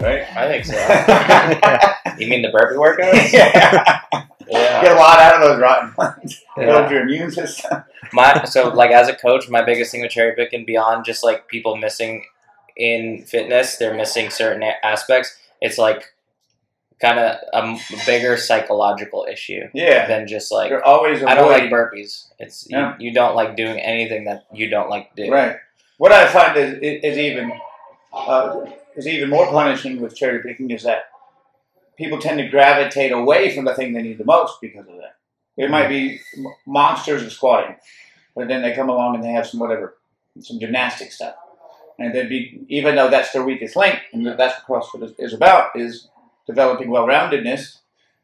value 0.00 0.22
right? 0.22 0.36
I 0.36 0.48
think 0.48 0.64
so. 0.64 2.18
you 2.18 2.28
mean 2.28 2.42
the 2.42 2.50
burpee 2.50 2.76
workouts? 2.76 3.32
yeah. 3.32 4.00
Yeah. 4.48 4.82
Get 4.82 4.92
a 4.92 4.98
lot 4.98 5.18
out 5.18 5.42
of 5.42 5.48
those 5.48 5.60
rotten 5.60 5.94
ones. 5.96 6.42
Yeah. 6.56 6.66
Build 6.66 6.90
your 6.90 7.02
immune 7.02 7.30
system. 7.30 7.82
My 8.12 8.44
so 8.44 8.68
like 8.68 8.90
as 8.90 9.08
a 9.08 9.14
coach, 9.14 9.48
my 9.48 9.62
biggest 9.62 9.92
thing 9.92 10.00
with 10.00 10.10
cherry 10.10 10.34
picking 10.34 10.64
beyond 10.64 11.04
just 11.04 11.22
like 11.22 11.48
people 11.48 11.76
missing 11.76 12.24
in 12.76 13.24
fitness, 13.26 13.76
they're 13.76 13.94
missing 13.94 14.30
certain 14.30 14.62
aspects. 14.82 15.36
It's 15.60 15.76
like 15.78 16.04
kind 17.00 17.18
of 17.18 17.36
a 17.52 17.78
bigger 18.06 18.36
psychological 18.36 19.26
issue 19.30 19.68
Yeah. 19.72 20.06
than 20.08 20.26
just 20.26 20.50
like 20.50 20.70
You're 20.70 20.84
always 20.84 21.22
I 21.22 21.34
don't 21.34 21.50
like 21.50 21.70
burpees. 21.70 22.28
It's 22.38 22.66
Yeah. 22.68 22.94
you, 22.98 23.08
you 23.08 23.14
don't 23.14 23.36
like 23.36 23.56
doing 23.56 23.78
anything 23.78 24.24
that 24.24 24.46
you 24.52 24.68
don't 24.70 24.88
like 24.88 25.14
doing. 25.14 25.30
Right. 25.30 25.56
What 25.98 26.12
I 26.12 26.26
find 26.28 26.56
is, 26.56 26.78
is 26.80 27.18
even 27.18 27.52
Uh, 28.12 28.66
is 28.96 29.06
even 29.06 29.30
more 29.30 29.46
punishing 29.46 30.00
with 30.00 30.16
cherry 30.16 30.42
picking 30.42 30.70
is 30.70 30.82
that 30.82 31.04
people 31.96 32.18
tend 32.18 32.38
to 32.38 32.48
gravitate 32.48 33.12
away 33.12 33.54
from 33.54 33.64
the 33.64 33.74
thing 33.74 33.92
they 33.92 34.02
need 34.02 34.18
the 34.18 34.24
most 34.24 34.60
because 34.60 34.86
of 34.88 34.96
that. 34.96 35.16
It 35.56 35.70
might 35.70 35.88
be 35.88 36.20
monsters 36.66 37.22
of 37.22 37.32
squatting, 37.32 37.76
but 38.34 38.48
then 38.48 38.62
they 38.62 38.74
come 38.74 38.88
along 38.88 39.16
and 39.16 39.24
they 39.24 39.32
have 39.32 39.46
some 39.46 39.60
whatever, 39.60 39.96
some 40.40 40.60
gymnastic 40.60 41.10
stuff, 41.10 41.34
and 41.98 42.14
they'd 42.14 42.28
be 42.28 42.64
even 42.68 42.94
though 42.94 43.10
that's 43.10 43.32
their 43.32 43.44
weakest 43.44 43.76
link, 43.76 43.98
and 44.12 44.24
that's 44.24 44.60
what 44.66 44.82
CrossFit 44.84 45.02
is, 45.02 45.12
is 45.18 45.32
about 45.34 45.74
is 45.74 46.08
developing 46.46 46.90
well-roundedness. 46.90 47.78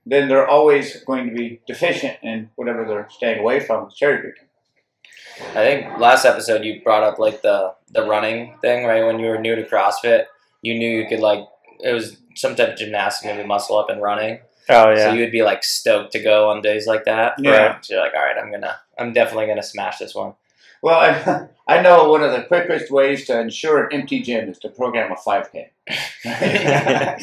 Then 0.06 0.28
they're 0.28 0.46
always 0.46 1.02
going 1.04 1.28
to 1.28 1.34
be 1.34 1.60
deficient 1.66 2.18
in 2.22 2.50
whatever 2.56 2.84
they're 2.84 3.08
staying 3.10 3.40
away 3.40 3.60
from 3.60 3.90
cherry 3.90 4.18
picking. 4.18 4.48
I 5.50 5.54
think 5.64 5.98
last 5.98 6.24
episode 6.24 6.64
you 6.64 6.82
brought 6.82 7.02
up 7.02 7.18
like 7.18 7.42
the 7.42 7.74
the 7.90 8.04
running 8.06 8.56
thing, 8.60 8.84
right? 8.86 9.04
When 9.04 9.18
you 9.18 9.26
were 9.26 9.38
new 9.38 9.54
to 9.56 9.64
CrossFit, 9.64 10.24
you 10.62 10.74
knew 10.74 10.88
you 11.00 11.06
could 11.08 11.20
like 11.20 11.46
it 11.80 11.92
was 11.92 12.16
some 12.34 12.54
type 12.56 12.70
of 12.70 12.76
gymnastics, 12.78 13.24
maybe 13.24 13.46
muscle 13.46 13.78
up 13.78 13.90
and 13.90 14.00
running. 14.02 14.40
Oh 14.68 14.90
yeah. 14.90 15.08
So 15.08 15.12
you 15.12 15.20
would 15.20 15.32
be 15.32 15.42
like 15.42 15.62
stoked 15.62 16.12
to 16.12 16.22
go 16.22 16.50
on 16.50 16.62
days 16.62 16.86
like 16.86 17.04
that. 17.04 17.34
Yeah. 17.38 17.50
Right? 17.50 17.84
So 17.84 17.94
you're 17.94 18.02
like, 18.02 18.14
all 18.14 18.22
right, 18.24 18.36
I'm 18.38 18.50
gonna, 18.50 18.78
I'm 18.98 19.12
definitely 19.12 19.46
gonna 19.46 19.62
smash 19.62 19.98
this 19.98 20.14
one. 20.14 20.34
Well, 20.82 20.98
I, 21.00 21.48
I 21.78 21.82
know 21.82 22.08
one 22.10 22.22
of 22.22 22.32
the 22.32 22.42
quickest 22.42 22.90
ways 22.90 23.26
to 23.26 23.38
ensure 23.40 23.84
an 23.84 23.92
empty 23.92 24.20
gym 24.20 24.48
is 24.48 24.58
to 24.60 24.68
program 24.68 25.12
a 25.12 25.16
5K. 25.16 25.68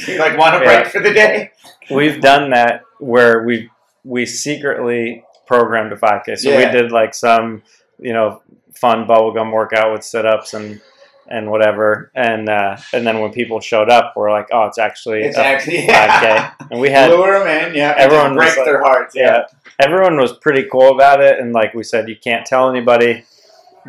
you 0.08 0.18
like 0.20 0.38
want 0.38 0.56
a 0.56 0.60
break 0.60 0.88
for 0.88 1.00
the 1.00 1.14
day? 1.14 1.52
We've 1.90 2.20
done 2.22 2.50
that 2.52 2.84
where 3.00 3.44
we 3.44 3.70
we 4.04 4.26
secretly 4.26 5.24
programmed 5.46 5.92
a 5.94 5.96
5K. 5.96 6.38
So 6.38 6.50
Yeah. 6.50 6.58
we 6.72 6.78
did 6.80 6.92
like 6.92 7.14
some, 7.14 7.62
you 8.02 8.14
know, 8.14 8.42
fun 8.76 9.06
bubblegum 9.06 9.52
workout 9.52 9.94
with 9.94 10.04
sit 10.04 10.26
ups 10.26 10.54
and 10.54 10.82
and 11.30 11.50
whatever. 11.50 12.12
And 12.16 12.50
uh, 12.50 12.78
and 12.94 13.06
then 13.08 13.20
when 13.20 13.32
people 13.32 13.60
showed 13.62 13.90
up, 13.90 14.14
we're 14.16 14.32
like, 14.32 14.48
oh, 14.52 14.66
it's 14.66 14.78
actually 14.78 15.22
It's 15.22 15.38
a 15.38 15.46
actually 15.46 15.88
5K. 15.88 16.54
And 16.72 16.80
we 16.82 16.90
had 16.90 17.10
lure 17.12 17.40
them 17.40 17.48
in, 17.70 17.76
yeah. 17.76 17.94
everyone 17.98 18.36
just 18.36 18.38
break 18.38 18.48
was 18.50 18.58
like- 18.58 18.66
their 18.66 18.84
hearts. 18.84 19.16
Yeah. 19.16 19.24
yeah, 19.24 19.44
everyone 19.80 20.18
was 20.18 20.34
pretty 20.34 20.68
cool 20.70 20.94
about 20.94 21.22
it. 21.22 21.40
And 21.40 21.54
like 21.54 21.74
we 21.74 21.84
said, 21.84 22.10
you 22.10 22.16
can't 22.22 22.46
tell 22.46 22.70
anybody. 22.70 23.24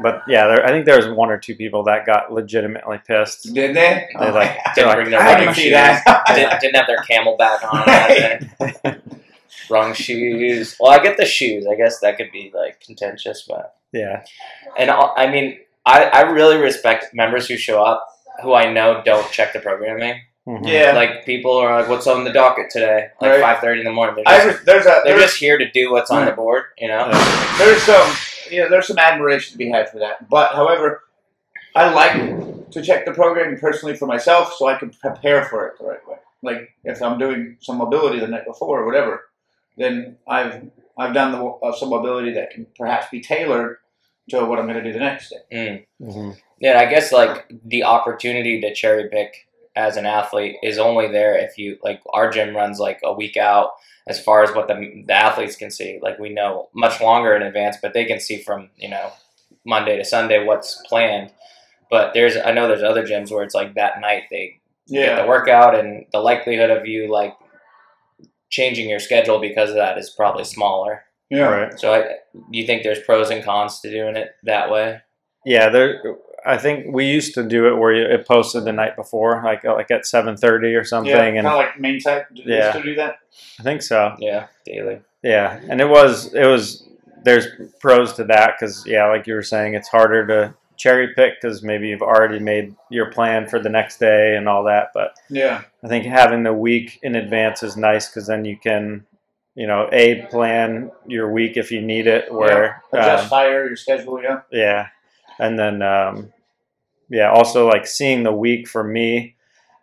But 0.02 0.22
yeah, 0.26 0.46
there, 0.46 0.64
I 0.64 0.68
think 0.70 0.86
there 0.86 0.96
was 0.96 1.06
one 1.08 1.30
or 1.30 1.36
two 1.38 1.54
people 1.54 1.82
that 1.84 2.06
got 2.06 2.32
legitimately 2.32 3.00
pissed. 3.06 3.52
Did 3.52 3.76
they? 3.76 4.08
They 4.18 4.30
like 4.30 4.56
didn't 4.74 4.86
like, 4.88 4.96
bring 4.96 5.10
their 5.10 5.20
I 5.20 5.34
running 5.34 5.52
shoes. 5.52 5.72
that. 5.72 6.24
didn't, 6.34 6.60
didn't 6.60 6.76
have 6.76 6.86
their 6.86 7.02
CamelBak 7.02 7.72
on. 7.72 7.88
and 7.88 8.50
everything. 8.60 9.20
Wrong 9.70 9.92
shoes. 9.92 10.76
Well, 10.80 10.92
I 10.92 11.02
get 11.02 11.18
the 11.18 11.26
shoes. 11.26 11.66
I 11.70 11.74
guess 11.74 12.00
that 12.00 12.16
could 12.16 12.32
be 12.32 12.50
like 12.54 12.80
contentious, 12.80 13.44
but 13.46 13.74
yeah, 13.92 14.24
and 14.78 14.90
I 14.90 15.12
I 15.16 15.30
mean, 15.30 15.58
I 15.86 16.04
I 16.04 16.20
really 16.22 16.56
respect 16.56 17.14
members 17.14 17.46
who 17.48 17.56
show 17.56 17.82
up 17.82 18.06
who 18.42 18.54
I 18.54 18.72
know 18.72 19.02
don't 19.04 19.30
check 19.30 19.52
the 19.52 19.60
programming. 19.60 20.20
Mhm. 20.46 20.66
yeah. 20.66 20.92
Like 20.92 21.24
people 21.24 21.52
are 21.56 21.80
like, 21.80 21.88
"What's 21.88 22.06
on 22.06 22.24
the 22.24 22.32
docket 22.32 22.70
today?" 22.70 23.08
Like 23.20 23.30
Right. 23.32 23.40
five 23.40 23.58
thirty 23.60 23.80
in 23.80 23.84
the 23.84 23.92
morning. 23.92 24.16
They're 24.16 24.44
just, 24.44 24.46
was, 24.58 24.66
there's 24.66 24.86
a 24.86 25.00
they're 25.04 25.16
there's, 25.16 25.22
just 25.22 25.36
here 25.36 25.56
to 25.56 25.70
do 25.70 25.92
what's 25.92 26.10
on 26.10 26.26
the 26.26 26.32
board. 26.32 26.64
You 26.78 26.88
know. 26.88 27.08
there's 27.58 27.82
some 27.82 28.12
you 28.50 28.60
know 28.60 28.68
there's 28.68 28.88
some 28.88 28.98
admiration 28.98 29.52
to 29.52 29.58
be 29.58 29.70
had 29.70 29.88
for 29.88 29.98
that. 30.00 30.28
But 30.28 30.52
however, 30.52 31.04
I 31.76 31.92
like 31.92 32.70
to 32.72 32.82
check 32.82 33.04
the 33.04 33.12
programming 33.12 33.58
personally 33.58 33.96
for 33.96 34.06
myself 34.06 34.54
so 34.54 34.66
I 34.66 34.76
can 34.76 34.90
prepare 34.90 35.44
for 35.44 35.68
it 35.68 35.78
the 35.78 35.84
right 35.86 36.08
way. 36.08 36.16
Like 36.42 36.74
if 36.82 37.00
I'm 37.00 37.18
doing 37.18 37.56
some 37.60 37.76
mobility 37.78 38.18
the 38.18 38.26
night 38.26 38.44
before 38.46 38.80
or 38.80 38.86
whatever, 38.86 39.22
then 39.76 40.16
I've 40.26 40.70
I've 40.98 41.14
done 41.14 41.32
the, 41.32 41.44
uh, 41.44 41.72
some 41.72 41.90
mobility 41.90 42.32
that 42.34 42.50
can 42.50 42.66
perhaps 42.76 43.06
be 43.10 43.20
tailored 43.20 43.78
to 44.30 44.44
what 44.44 44.58
I'm 44.58 44.66
going 44.66 44.82
to 44.82 44.84
do 44.84 44.92
the 44.92 44.98
next 45.04 45.30
day. 45.30 45.86
Mm. 46.00 46.08
Mhm. 46.08 46.36
Yeah, 46.60 46.78
I 46.78 46.86
guess 46.86 47.12
like 47.12 47.50
the 47.64 47.84
opportunity 47.84 48.60
to 48.60 48.74
cherry 48.74 49.08
pick 49.08 49.48
as 49.74 49.96
an 49.96 50.06
athlete 50.06 50.56
is 50.62 50.78
only 50.78 51.08
there 51.08 51.36
if 51.36 51.56
you 51.58 51.78
like 51.82 52.00
our 52.12 52.30
gym 52.30 52.54
runs 52.54 52.78
like 52.78 53.00
a 53.02 53.12
week 53.12 53.36
out 53.36 53.70
as 54.06 54.22
far 54.22 54.42
as 54.42 54.54
what 54.54 54.68
the 54.68 55.04
the 55.06 55.12
athletes 55.14 55.56
can 55.56 55.70
see. 55.70 55.98
Like 56.02 56.18
we 56.18 56.28
know 56.28 56.68
much 56.74 57.00
longer 57.00 57.34
in 57.34 57.42
advance, 57.42 57.76
but 57.80 57.94
they 57.94 58.04
can 58.04 58.20
see 58.20 58.42
from 58.42 58.70
you 58.76 58.88
know 58.90 59.10
Monday 59.64 59.96
to 59.96 60.04
Sunday 60.04 60.44
what's 60.44 60.80
planned. 60.86 61.32
But 61.90 62.14
there's 62.14 62.36
I 62.36 62.52
know 62.52 62.68
there's 62.68 62.82
other 62.82 63.04
gyms 63.04 63.30
where 63.30 63.44
it's 63.44 63.54
like 63.54 63.74
that 63.74 64.00
night 64.00 64.24
they 64.30 64.60
get 64.88 65.22
the 65.22 65.28
workout 65.28 65.74
and 65.74 66.06
the 66.12 66.18
likelihood 66.20 66.70
of 66.70 66.86
you 66.86 67.10
like 67.10 67.34
changing 68.52 68.88
your 68.88 69.00
schedule 69.00 69.40
because 69.40 69.70
of 69.70 69.76
that 69.76 69.98
is 69.98 70.10
probably 70.10 70.44
smaller. 70.44 71.02
yeah. 71.30 71.48
Right. 71.48 71.80
So 71.80 71.92
I, 71.92 72.02
do 72.52 72.58
you 72.58 72.66
think 72.66 72.84
there's 72.84 73.00
pros 73.00 73.30
and 73.30 73.42
cons 73.44 73.80
to 73.80 73.90
doing 73.90 74.14
it 74.14 74.28
that 74.44 74.70
way? 74.70 75.00
Yeah, 75.44 75.70
there. 75.70 76.00
I 76.46 76.58
think 76.58 76.86
we 76.94 77.06
used 77.06 77.34
to 77.34 77.42
do 77.42 77.66
it 77.68 77.76
where 77.76 77.92
you, 77.92 78.04
it 78.04 78.26
posted 78.28 78.64
the 78.64 78.72
night 78.72 78.94
before, 78.96 79.42
like 79.44 79.64
like 79.64 79.90
at 79.90 80.06
seven 80.06 80.36
thirty 80.36 80.74
or 80.74 80.84
something, 80.84 81.10
Yeah, 81.10 81.18
kind 81.24 81.38
and 81.38 81.46
of 81.48 81.54
like 81.54 81.80
main 81.80 81.98
site. 81.98 82.24
Do 82.34 82.42
you 82.42 82.54
Yeah. 82.54 82.70
still 82.70 82.82
do 82.82 82.94
that? 82.96 83.16
I 83.58 83.62
think 83.64 83.82
so. 83.82 84.14
Yeah, 84.20 84.46
daily. 84.64 85.00
Yeah, 85.24 85.58
and 85.68 85.80
it 85.80 85.88
was 85.88 86.32
it 86.34 86.46
was. 86.46 86.86
There's 87.24 87.46
pros 87.80 88.12
to 88.14 88.24
that 88.24 88.54
because 88.58 88.84
yeah, 88.86 89.06
like 89.08 89.26
you 89.28 89.34
were 89.34 89.42
saying, 89.44 89.74
it's 89.74 89.88
harder 89.88 90.26
to 90.26 90.54
cherry 90.82 91.14
pick 91.14 91.40
because 91.40 91.62
maybe 91.62 91.88
you've 91.88 92.02
already 92.02 92.40
made 92.40 92.74
your 92.90 93.06
plan 93.12 93.46
for 93.46 93.60
the 93.60 93.68
next 93.68 93.98
day 93.98 94.34
and 94.36 94.48
all 94.48 94.64
that. 94.64 94.88
But 94.92 95.14
Yeah. 95.30 95.62
I 95.84 95.88
think 95.88 96.04
having 96.04 96.42
the 96.42 96.52
week 96.52 96.98
in 97.04 97.14
advance 97.14 97.62
is 97.62 97.76
nice 97.76 98.08
because 98.08 98.26
then 98.26 98.44
you 98.44 98.56
can, 98.56 99.06
you 99.54 99.68
know, 99.68 99.88
a 99.92 100.26
plan 100.26 100.90
your 101.06 101.30
week 101.30 101.56
if 101.56 101.70
you 101.70 101.80
need 101.80 102.08
it. 102.08 102.32
Where 102.32 102.82
Adjust 102.92 103.24
um, 103.24 103.30
fire 103.30 103.66
your 103.68 103.76
schedule. 103.76 104.20
Yeah. 104.20 104.40
Yeah, 104.50 104.88
and 105.38 105.56
then 105.56 105.82
um, 105.82 106.32
yeah, 107.08 107.30
also 107.30 107.68
like 107.68 107.86
seeing 107.86 108.24
the 108.24 108.32
week 108.32 108.66
for 108.66 108.82
me. 108.82 109.36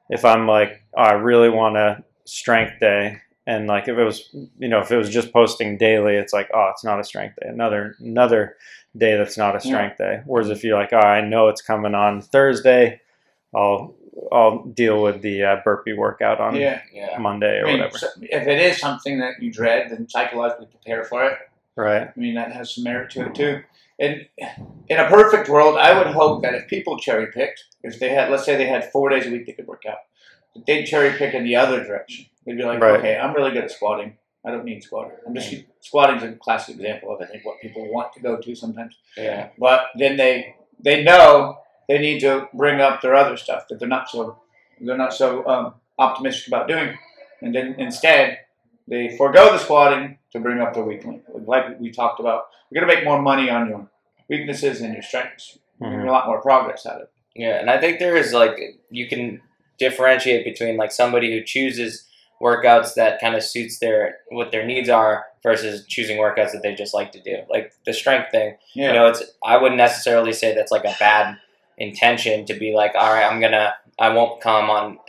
If 0.09 0.25
I'm 0.25 0.47
like, 0.47 0.83
oh, 0.97 1.03
I 1.03 1.11
really 1.13 1.49
want 1.49 1.77
a 1.77 2.03
strength 2.25 2.79
day, 2.79 3.21
and 3.47 3.67
like 3.67 3.87
if 3.87 3.97
it 3.97 4.03
was, 4.03 4.27
you 4.33 4.67
know, 4.67 4.79
if 4.79 4.91
it 4.91 4.97
was 4.97 5.09
just 5.09 5.31
posting 5.31 5.77
daily, 5.77 6.15
it's 6.15 6.33
like, 6.33 6.49
oh, 6.53 6.69
it's 6.71 6.83
not 6.83 6.99
a 6.99 7.03
strength 7.03 7.35
day. 7.39 7.47
Another 7.47 7.95
another 7.99 8.55
day 8.97 9.17
that's 9.17 9.37
not 9.37 9.55
a 9.55 9.59
strength 9.59 9.97
day. 9.97 10.21
Whereas 10.25 10.49
if 10.49 10.63
you're 10.63 10.77
like, 10.77 10.93
oh, 10.93 10.97
I 10.97 11.21
know 11.21 11.47
it's 11.49 11.61
coming 11.61 11.95
on 11.95 12.21
Thursday, 12.21 13.01
I'll 13.55 13.95
I'll 14.31 14.63
deal 14.65 15.01
with 15.01 15.21
the 15.21 15.43
uh, 15.43 15.55
burpee 15.63 15.93
workout 15.93 16.39
on 16.41 16.55
Yeah. 16.55 16.81
Yeah. 16.93 17.17
Monday 17.19 17.57
I 17.59 17.61
or 17.61 17.65
mean, 17.65 17.77
whatever. 17.79 17.97
so- 17.97 18.07
if 18.21 18.47
it 18.47 18.59
is 18.59 18.77
something 18.79 19.19
that 19.19 19.41
you 19.41 19.51
dread, 19.51 19.89
then 19.91 20.09
psychologically 20.09 20.65
prepare 20.67 21.03
for 21.05 21.23
it. 21.25 21.37
Right. 21.75 22.09
I 22.09 22.11
mean, 22.19 22.35
that 22.35 22.51
has 22.51 22.75
some 22.75 22.83
merit 22.83 23.11
to 23.11 23.27
it 23.27 23.35
too. 23.35 23.61
And 23.97 24.25
in 24.89 24.97
a 24.99 25.07
perfect 25.07 25.47
world, 25.49 25.77
I 25.77 25.97
would 25.97 26.07
hope 26.07 26.41
that 26.43 26.53
if 26.53 26.67
people 26.67 26.97
cherry 26.99 27.27
picked, 27.31 27.63
if 27.83 27.99
they 27.99 28.09
had, 28.09 28.29
let's 28.29 28.43
say 28.45 28.57
they 28.57 28.65
had 28.67 28.91
four 28.91 29.09
days 29.09 29.25
a 29.27 29.29
week 29.31 29.45
they 29.45 29.53
could 29.53 29.67
work 29.67 29.83
out, 29.87 29.97
they'd 30.67 30.85
cherry 30.85 31.11
pick 31.17 31.33
in 31.33 31.43
the 31.45 31.55
other 31.55 31.83
direction. 31.83 32.25
They'd 32.45 32.57
be 32.57 32.63
like, 32.63 32.81
Right. 32.81 32.99
okay, 32.99 33.17
I'm 33.17 33.33
really 33.33 33.51
good 33.51 33.63
at 33.65 33.71
squatting. 33.71 34.17
I 34.45 34.51
don't 34.51 34.63
need 34.65 34.83
squatting. 34.83 35.17
I'm 35.27 35.35
just 35.35 35.53
squatting's 35.81 36.23
a 36.23 36.31
classic 36.33 36.75
example 36.75 37.13
of 37.13 37.21
I 37.21 37.25
think 37.25 37.45
what 37.45 37.59
people 37.61 37.91
want 37.91 38.13
to 38.13 38.19
go 38.21 38.37
to 38.37 38.55
sometimes. 38.55 38.95
Yeah. 39.17 39.49
But 39.57 39.87
then 39.97 40.17
they 40.17 40.55
they 40.79 41.03
know 41.03 41.59
they 41.89 41.97
need 41.97 42.19
to 42.21 42.47
bring 42.53 42.79
up 42.79 43.01
their 43.01 43.15
other 43.15 43.35
stuff 43.35 43.67
that 43.67 43.79
they're 43.79 43.87
not 43.87 44.09
so 44.09 44.39
they're 44.79 44.97
not 44.97 45.13
so 45.13 45.45
um, 45.47 45.73
optimistic 45.97 46.47
about 46.47 46.67
doing, 46.69 46.97
and 47.41 47.53
then 47.53 47.75
instead 47.77 48.39
they 48.87 49.15
forego 49.17 49.51
the 49.51 49.57
squatting 49.59 50.17
to 50.31 50.39
bring 50.39 50.59
up 50.61 50.73
their 50.73 50.83
weak 50.83 51.03
link. 51.05 51.23
Like 51.33 51.79
we 51.79 51.91
talked 51.91 52.19
about, 52.19 52.45
you're 52.69 52.81
gonna 52.81 52.93
make 52.93 53.03
more 53.03 53.21
money 53.21 53.49
on 53.49 53.67
your 53.67 53.89
weaknesses 54.29 54.79
and 54.81 54.93
your 54.93 55.03
strengths. 55.03 55.57
You're 55.81 55.89
Mhm. 55.91 56.07
a 56.07 56.11
lot 56.11 56.27
more 56.27 56.41
progress 56.41 56.85
out 56.85 56.95
of 56.95 57.01
it. 57.03 57.11
Yeah, 57.35 57.59
and 57.59 57.69
I 57.69 57.79
think 57.79 57.99
there 57.99 58.15
is 58.15 58.33
like 58.33 58.57
you 58.89 59.07
can 59.09 59.41
differentiate 59.77 60.45
between 60.45 60.77
like 60.77 60.91
somebody 60.91 61.31
who 61.31 61.43
chooses 61.43 62.05
workouts 62.41 62.93
that 62.95 63.19
kind 63.19 63.35
of 63.35 63.43
suits 63.43 63.79
their 63.79 64.17
what 64.29 64.51
their 64.51 64.65
needs 64.65 64.89
are 64.89 65.25
versus 65.43 65.85
choosing 65.87 66.17
workouts 66.17 66.51
that 66.53 66.61
they 66.63 66.73
just 66.75 66.93
like 66.93 67.11
to 67.13 67.21
do. 67.21 67.37
Like 67.49 67.73
the 67.85 67.93
strength 67.93 68.31
thing, 68.31 68.55
Yeah. 68.73 68.87
you 68.87 68.93
know, 68.93 69.07
it's 69.07 69.23
I 69.43 69.57
wouldn't 69.57 69.77
necessarily 69.77 70.33
say 70.33 70.53
that's 70.55 70.71
like 70.71 70.85
a 70.85 70.95
bad 70.99 71.37
intention 71.77 72.45
to 72.45 72.53
be 72.53 72.73
like, 72.73 72.93
all 72.95 73.13
right, 73.13 73.25
I'm 73.25 73.39
gonna 73.41 73.73
I 73.97 74.09
won't 74.09 74.41
come 74.41 74.69
on 74.69 74.99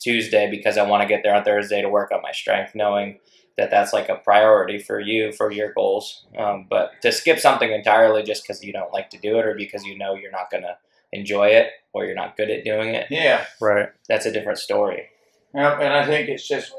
Tuesday 0.00 0.50
because 0.50 0.76
I 0.78 0.82
want 0.82 1.02
to 1.02 1.08
get 1.08 1.22
there 1.22 1.34
on 1.34 1.44
Thursday 1.44 1.80
to 1.82 1.88
work 1.88 2.12
on 2.12 2.22
my 2.22 2.32
strength, 2.32 2.74
knowing 2.74 3.18
that 3.56 3.70
that's 3.70 3.92
like 3.94 4.08
a 4.10 4.16
priority 4.16 4.78
for 4.78 5.00
you 5.00 5.32
for 5.32 5.50
your 5.50 5.72
goals. 5.72 6.26
Um, 6.36 6.66
but 6.68 6.92
to 7.02 7.10
skip 7.10 7.38
something 7.38 7.70
entirely 7.72 8.22
just 8.22 8.42
because 8.42 8.62
you 8.62 8.72
don't 8.72 8.92
like 8.92 9.08
to 9.10 9.18
do 9.18 9.38
it 9.38 9.46
or 9.46 9.54
because 9.54 9.84
you 9.84 9.96
know 9.96 10.14
you're 10.14 10.30
not 10.30 10.50
gonna 10.50 10.76
enjoy 11.12 11.48
it 11.48 11.70
or 11.94 12.04
you're 12.04 12.14
not 12.14 12.36
good 12.36 12.50
at 12.50 12.64
doing 12.64 12.94
it, 12.94 13.06
yeah. 13.10 13.46
Right. 13.60 13.88
that's 14.08 14.26
a 14.26 14.32
different 14.32 14.58
story. 14.58 15.08
Yep, 15.56 15.80
and 15.80 15.94
I 15.94 16.04
think 16.04 16.28
it's 16.28 16.46
just 16.46 16.74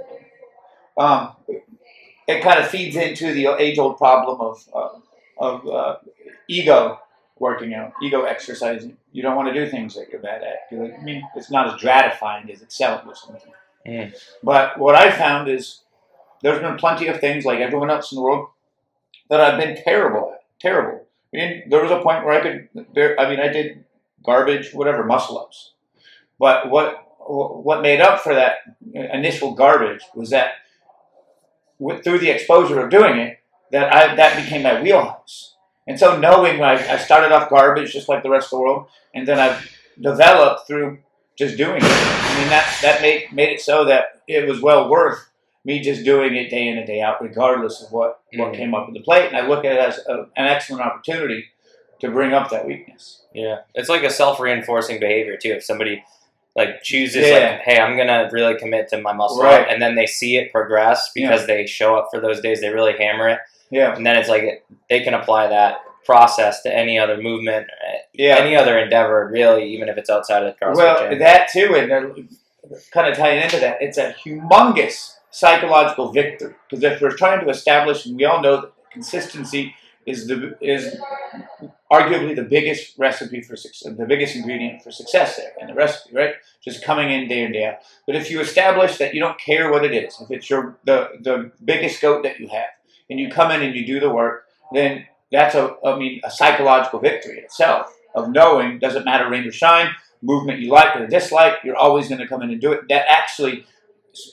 um, 0.97 1.31
it 2.27 2.43
kind 2.43 2.59
of 2.59 2.67
feeds 2.67 2.95
into 2.95 3.33
the 3.33 3.47
age-old 3.57 3.97
problem 3.97 4.39
of 4.39 4.69
uh, 4.73 4.99
of 5.39 5.67
uh, 5.67 5.95
ego 6.47 6.99
working 7.39 7.73
out, 7.73 7.93
ego 8.03 8.23
exercising. 8.23 8.97
You 9.11 9.23
don't 9.23 9.35
want 9.35 9.47
to 9.47 9.53
do 9.53 9.69
things 9.69 9.95
that 9.95 10.09
you're 10.09 10.21
bad 10.21 10.43
at. 10.43 10.67
You're 10.71 10.83
like, 10.83 10.99
I 10.99 11.03
mean, 11.03 11.27
it's 11.35 11.49
not 11.49 11.73
as 11.73 11.81
gratifying 11.81 12.51
as 12.51 12.61
excelling 12.61 13.07
or 13.07 13.15
something. 13.15 13.51
Mm. 13.87 14.15
But 14.43 14.77
what 14.77 14.95
I 14.95 15.11
found 15.11 15.47
is 15.49 15.81
there's 16.43 16.59
been 16.59 16.77
plenty 16.77 17.07
of 17.07 17.19
things 17.19 17.45
like 17.45 17.59
everyone 17.59 17.89
else 17.89 18.11
in 18.11 18.17
the 18.17 18.21
world 18.21 18.47
that 19.29 19.39
I've 19.41 19.59
been 19.59 19.81
terrible 19.83 20.33
at. 20.33 20.43
Terrible. 20.59 21.03
I 21.33 21.37
mean, 21.37 21.63
there 21.69 21.81
was 21.81 21.91
a 21.91 22.01
point 22.01 22.25
where 22.25 22.39
I 22.39 22.41
could. 22.41 22.69
I 23.19 23.29
mean, 23.29 23.39
I 23.39 23.47
did 23.47 23.85
garbage, 24.23 24.71
whatever, 24.73 25.03
muscle 25.03 25.39
ups. 25.39 25.73
But 26.39 26.69
what 26.69 27.06
what 27.27 27.81
made 27.81 28.01
up 28.01 28.21
for 28.21 28.33
that 28.33 28.57
initial 28.93 29.53
garbage 29.53 30.01
was 30.15 30.29
that 30.29 30.51
with, 31.79 32.03
through 32.03 32.19
the 32.19 32.29
exposure 32.29 32.79
of 32.79 32.89
doing 32.89 33.19
it, 33.19 33.39
that 33.71 33.93
I 33.93 34.15
that 34.15 34.41
became 34.41 34.63
my 34.63 34.81
wheelhouse. 34.81 35.55
And 35.87 35.99
so 35.99 36.17
knowing 36.19 36.61
I, 36.63 36.73
I 36.93 36.97
started 36.97 37.31
off 37.31 37.49
garbage 37.49 37.93
just 37.93 38.09
like 38.09 38.23
the 38.23 38.29
rest 38.29 38.47
of 38.47 38.51
the 38.51 38.59
world, 38.61 38.87
and 39.13 39.27
then 39.27 39.39
I've 39.39 39.69
developed 40.01 40.67
through 40.67 40.99
just 41.37 41.57
doing 41.57 41.77
it. 41.77 41.83
I 41.83 42.39
mean 42.39 42.49
that 42.49 42.77
that 42.81 43.01
made 43.01 43.31
made 43.33 43.49
it 43.49 43.61
so 43.61 43.85
that 43.85 44.21
it 44.27 44.47
was 44.47 44.61
well 44.61 44.89
worth 44.89 45.29
me 45.65 45.81
just 45.81 46.05
doing 46.05 46.35
it 46.35 46.49
day 46.49 46.67
in 46.69 46.77
and 46.77 46.87
day 46.87 47.01
out, 47.01 47.21
regardless 47.21 47.83
of 47.83 47.91
what 47.91 48.21
what 48.35 48.53
Mhm. 48.53 48.55
came 48.57 48.75
up 48.75 48.87
with 48.87 48.95
the 48.95 49.03
plate. 49.03 49.27
And 49.27 49.37
I 49.37 49.47
look 49.47 49.65
at 49.65 49.73
it 49.73 49.79
as 49.79 49.99
a, 50.07 50.27
an 50.37 50.47
excellent 50.47 50.81
opportunity 50.83 51.45
to 51.99 52.09
bring 52.09 52.33
up 52.33 52.49
that 52.51 52.65
weakness. 52.65 53.23
Yeah, 53.33 53.59
it's 53.75 53.89
like 53.89 54.03
a 54.03 54.09
self 54.09 54.39
reinforcing 54.39 54.99
behavior 54.99 55.35
too. 55.37 55.51
If 55.53 55.63
somebody 55.63 56.03
like 56.57 56.81
chooses 56.83 57.25
Yeah. 57.27 57.51
like, 57.51 57.61
hey, 57.61 57.79
I'm 57.79 57.95
gonna 57.95 58.27
really 58.33 58.55
commit 58.57 58.89
to 58.89 58.99
my 58.99 59.13
muscle, 59.13 59.43
Right. 59.43 59.61
up, 59.61 59.67
and 59.69 59.81
then 59.81 59.95
they 59.95 60.07
see 60.07 60.35
it 60.37 60.51
progress 60.51 61.11
because 61.13 61.45
they 61.47 61.65
show 61.67 61.95
up 61.95 62.09
for 62.11 62.19
those 62.19 62.41
days, 62.41 62.59
they 62.61 62.69
really 62.69 62.97
hammer 62.97 63.29
it, 63.29 63.39
Yeah, 63.69 63.95
and 63.95 64.05
then 64.05 64.17
it's 64.17 64.27
like 64.27 64.63
they 64.89 65.01
can 65.01 65.13
apply 65.13 65.47
that 65.47 65.77
process 66.03 66.61
to 66.63 66.73
any 66.73 66.97
other 66.97 67.17
movement, 67.17 67.67
eh, 67.85 67.97
yeah. 68.13 68.37
any 68.37 68.55
other 68.55 68.77
endeavor, 68.79 69.29
really, 69.31 69.65
even 69.73 69.87
if 69.87 69.97
it's 69.97 70.09
outside 70.09 70.41
of 70.43 70.53
the 70.59 70.65
CrossFit 70.65 70.75
Well, 70.77 71.09
gym. 71.09 71.19
that 71.19 71.49
too, 71.51 71.75
and 71.75 72.27
kind 72.91 73.07
of 73.07 73.15
tying 73.17 73.41
into 73.41 73.59
that, 73.59 73.77
it's 73.81 73.97
a 73.97 74.13
humongous 74.25 75.13
psychological 75.29 76.11
victory 76.11 76.55
because 76.69 76.83
if 76.83 76.99
we're 77.01 77.11
trying 77.11 77.39
to 77.41 77.49
establish, 77.49 78.05
and 78.05 78.17
we 78.17 78.25
all 78.25 78.41
know 78.41 78.61
that 78.61 78.71
consistency 78.91 79.75
is 80.07 80.25
the 80.25 80.57
is 80.61 80.97
arguably 81.91 82.35
the 82.35 82.43
biggest 82.43 82.97
recipe 82.97 83.41
for 83.41 83.55
success, 83.55 83.93
the 83.93 84.05
biggest 84.05 84.35
ingredient 84.35 84.81
for 84.81 84.89
success 84.89 85.35
there 85.35 85.51
in 85.59 85.67
the 85.67 85.73
recipe, 85.73 86.15
right? 86.15 86.35
Just 86.63 86.83
coming 86.83 87.11
in 87.11 87.27
day 87.27 87.43
in 87.43 87.51
day 87.51 87.65
out. 87.65 87.79
But 88.07 88.15
if 88.15 88.31
you 88.31 88.39
establish 88.39 88.97
that 88.97 89.13
you 89.13 89.19
don't 89.19 89.39
care 89.39 89.69
what 89.69 89.83
it 89.83 89.93
is, 89.93 90.19
if 90.21 90.31
it's 90.31 90.49
your 90.49 90.77
the 90.85 91.09
the 91.21 91.51
biggest 91.63 92.01
goat 92.01 92.23
that 92.23 92.39
you 92.39 92.47
have, 92.47 92.71
and 93.09 93.19
you 93.19 93.29
come 93.29 93.51
in 93.51 93.61
and 93.61 93.75
you 93.75 93.85
do 93.85 93.99
the 93.99 94.09
work, 94.09 94.45
then 94.71 95.05
that's 95.31 95.55
a 95.55 95.75
I 95.85 95.99
mean 95.99 96.21
a 96.23 96.31
psychological 96.31 96.99
victory 96.99 97.39
in 97.39 97.43
itself 97.43 97.93
of 98.15 98.31
knowing 98.31 98.79
doesn't 98.79 99.05
matter 99.05 99.29
rain 99.29 99.45
or 99.45 99.51
shine 99.51 99.89
movement 100.21 100.59
you 100.59 100.71
like 100.71 100.95
or 100.95 101.05
dislike, 101.05 101.55
you're 101.63 101.75
always 101.75 102.07
going 102.07 102.19
to 102.19 102.27
come 102.27 102.41
in 102.41 102.49
and 102.49 102.59
do 102.59 102.71
it. 102.71 102.81
That 102.89 103.05
actually 103.07 103.65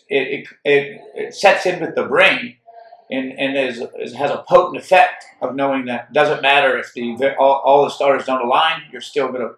it, 0.09 0.17
it, 0.19 0.49
it, 0.65 1.01
it 1.15 1.35
sets 1.35 1.67
in 1.67 1.81
with 1.81 1.95
the 1.95 2.05
brain 2.05 2.57
and, 3.11 3.33
and 3.39 3.57
is, 3.57 3.83
is, 3.99 4.15
has 4.15 4.31
a 4.31 4.45
potent 4.49 4.77
effect 4.83 5.25
of 5.41 5.55
knowing 5.55 5.85
that 5.87 6.13
doesn't 6.13 6.43
matter 6.43 6.79
if 6.79 6.93
the 6.95 7.35
all, 7.39 7.61
all 7.65 7.85
the 7.85 7.91
stars 7.91 8.25
don't 8.25 8.45
align, 8.45 8.83
you're 8.91 9.01
still 9.01 9.29
going 9.29 9.41
to 9.43 9.55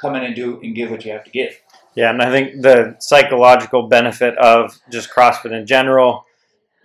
come 0.00 0.14
in 0.16 0.24
and 0.24 0.34
do 0.34 0.60
and 0.62 0.74
give 0.74 0.90
what 0.90 1.04
you 1.04 1.12
have 1.12 1.24
to 1.24 1.30
give. 1.30 1.60
Yeah, 1.94 2.10
and 2.10 2.22
I 2.22 2.30
think 2.30 2.62
the 2.62 2.96
psychological 3.00 3.88
benefit 3.88 4.36
of 4.38 4.78
just 4.90 5.10
CrossFit 5.10 5.52
in 5.52 5.66
general, 5.66 6.24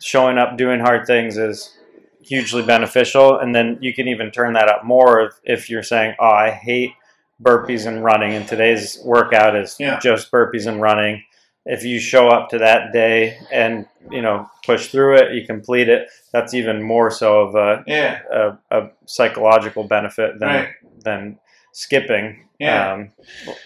showing 0.01 0.37
up, 0.37 0.57
doing 0.57 0.79
hard 0.81 1.07
things 1.07 1.37
is 1.37 1.77
hugely 2.21 2.61
beneficial. 2.61 3.39
And 3.39 3.55
then 3.55 3.77
you 3.81 3.93
can 3.93 4.07
even 4.09 4.31
turn 4.31 4.53
that 4.53 4.67
up 4.67 4.83
more 4.83 5.21
if, 5.21 5.33
if 5.43 5.69
you're 5.69 5.83
saying, 5.83 6.15
oh, 6.19 6.27
I 6.29 6.51
hate 6.51 6.91
burpees 7.41 7.85
and 7.87 8.03
running, 8.03 8.33
and 8.33 8.47
today's 8.47 8.99
workout 9.05 9.55
is 9.55 9.77
Yeah. 9.79 9.99
just 9.99 10.31
burpees 10.31 10.67
and 10.67 10.81
running. 10.81 11.23
If 11.69 11.83
you 11.83 11.99
show 11.99 12.29
up 12.29 12.49
to 12.49 12.59
that 12.59 12.93
day 12.93 13.37
and 13.51 13.85
you 14.09 14.21
know 14.21 14.49
push 14.65 14.87
through 14.87 15.17
it, 15.17 15.33
you 15.33 15.45
complete 15.45 15.89
it. 15.89 16.09
That's 16.31 16.53
even 16.53 16.81
more 16.81 17.11
so 17.11 17.41
of 17.41 17.55
a, 17.55 17.83
Yeah, 17.85 18.19
a, 18.31 18.57
a 18.71 18.89
psychological 19.05 19.83
benefit 19.83 20.39
than 20.39 20.49
right. 20.49 20.69
than 21.03 21.39
skipping. 21.73 22.45
Yeah. 22.59 22.93
Um, 22.93 23.11